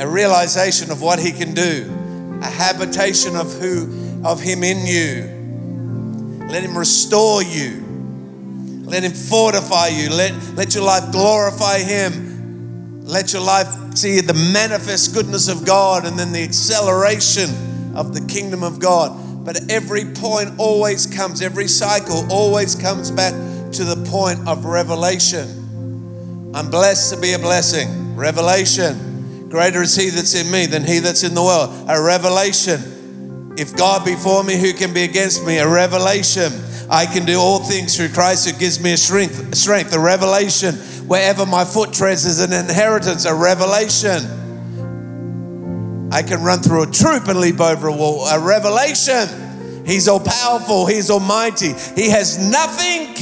a 0.00 0.08
realization 0.08 0.90
of 0.90 1.02
what 1.02 1.18
He 1.18 1.32
can 1.32 1.52
do, 1.52 2.38
a 2.42 2.46
habitation 2.46 3.36
of 3.36 3.52
who 3.60 4.22
of 4.24 4.40
Him 4.40 4.64
in 4.64 4.86
you. 4.86 6.46
Let 6.48 6.62
Him 6.62 6.78
restore 6.78 7.42
you. 7.42 7.81
Let 8.92 9.04
Him 9.04 9.12
fortify 9.12 9.88
you. 9.88 10.10
Let, 10.10 10.34
let 10.54 10.74
your 10.74 10.84
life 10.84 11.10
glorify 11.12 11.78
Him. 11.78 13.00
Let 13.06 13.32
your 13.32 13.40
life 13.40 13.96
see 13.96 14.20
the 14.20 14.34
manifest 14.52 15.14
goodness 15.14 15.48
of 15.48 15.64
God 15.64 16.04
and 16.04 16.18
then 16.18 16.30
the 16.30 16.42
acceleration 16.42 17.96
of 17.96 18.12
the 18.12 18.20
kingdom 18.26 18.62
of 18.62 18.80
God. 18.80 19.46
But 19.46 19.72
every 19.72 20.04
point 20.04 20.50
always 20.58 21.06
comes, 21.06 21.40
every 21.40 21.68
cycle 21.68 22.30
always 22.30 22.74
comes 22.74 23.10
back 23.10 23.32
to 23.72 23.84
the 23.84 23.96
point 24.10 24.46
of 24.46 24.66
revelation. 24.66 26.52
I'm 26.54 26.70
blessed 26.70 27.14
to 27.14 27.18
be 27.18 27.32
a 27.32 27.38
blessing. 27.38 28.14
Revelation. 28.14 29.48
Greater 29.48 29.80
is 29.80 29.96
He 29.96 30.10
that's 30.10 30.34
in 30.34 30.50
me 30.52 30.66
than 30.66 30.84
He 30.84 30.98
that's 30.98 31.22
in 31.22 31.34
the 31.34 31.42
world. 31.42 31.86
A 31.88 31.98
revelation. 31.98 33.54
If 33.56 33.74
God 33.74 34.04
be 34.04 34.16
for 34.16 34.44
me, 34.44 34.58
who 34.58 34.74
can 34.74 34.92
be 34.92 35.04
against 35.04 35.46
me? 35.46 35.56
A 35.56 35.66
revelation. 35.66 36.52
I 36.92 37.06
can 37.06 37.24
do 37.24 37.40
all 37.40 37.58
things 37.58 37.96
through 37.96 38.10
Christ 38.10 38.46
who 38.46 38.52
gives 38.58 38.78
me 38.78 38.92
a 38.92 38.98
strength. 38.98 39.54
strength. 39.54 39.94
A 39.94 39.98
revelation. 39.98 40.74
Wherever 41.08 41.46
my 41.46 41.64
foot 41.64 41.94
treads 41.94 42.26
is 42.26 42.40
an 42.40 42.52
inheritance. 42.52 43.24
A 43.24 43.34
revelation. 43.34 44.20
I 46.12 46.22
can 46.22 46.42
run 46.42 46.60
through 46.60 46.82
a 46.82 46.86
troop 46.86 47.28
and 47.28 47.40
leap 47.40 47.60
over 47.60 47.88
a 47.88 47.92
wall. 47.92 48.26
A 48.26 48.38
revelation. 48.38 49.26
He's 49.86 50.06
all 50.06 50.20
powerful. 50.20 50.84
He's 50.84 51.10
almighty. 51.10 51.72
He 51.96 52.10
has 52.10 52.38
nothing 52.38 53.14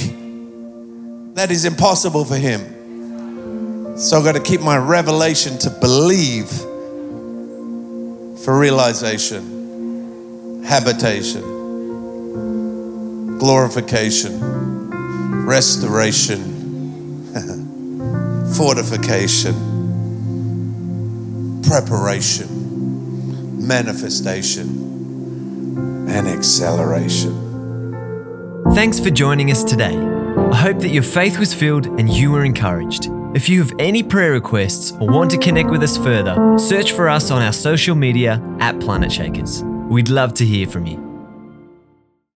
that 1.34 1.52
is 1.52 1.64
impossible 1.64 2.24
for 2.24 2.36
him. 2.36 3.96
So 3.96 4.18
I've 4.18 4.24
got 4.24 4.32
to 4.32 4.42
keep 4.42 4.62
my 4.62 4.78
revelation 4.78 5.58
to 5.58 5.70
believe 5.70 6.50
for 8.40 8.58
realization, 8.58 10.64
habitation, 10.64 11.44
glorification, 13.40 14.38
restoration, 15.46 16.38
fortification, 18.54 19.54
preparation, 21.66 23.66
manifestation, 23.66 24.66
and 26.10 26.28
acceleration. 26.28 27.46
Thanks 28.74 29.00
for 29.00 29.08
joining 29.08 29.50
us 29.50 29.64
today. 29.64 29.96
I 29.96 30.56
hope 30.56 30.80
that 30.80 30.90
your 30.90 31.02
faith 31.02 31.38
was 31.38 31.54
filled 31.54 31.86
and 31.86 32.10
you 32.10 32.32
were 32.32 32.44
encouraged. 32.44 33.08
If 33.34 33.48
you 33.48 33.62
have 33.62 33.72
any 33.78 34.02
prayer 34.02 34.32
requests 34.32 34.92
or 34.92 35.06
want 35.06 35.30
to 35.30 35.38
connect 35.38 35.70
with 35.70 35.82
us 35.82 35.96
further, 35.96 36.58
search 36.58 36.92
for 36.92 37.08
us 37.08 37.30
on 37.30 37.40
our 37.40 37.54
social 37.54 37.94
media 37.94 38.32
at 38.60 38.74
Planetshakers. 38.76 39.62
We'd 39.88 40.10
love 40.10 40.34
to 40.34 40.44
hear 40.44 40.66
from 40.66 40.86
you. 40.86 41.09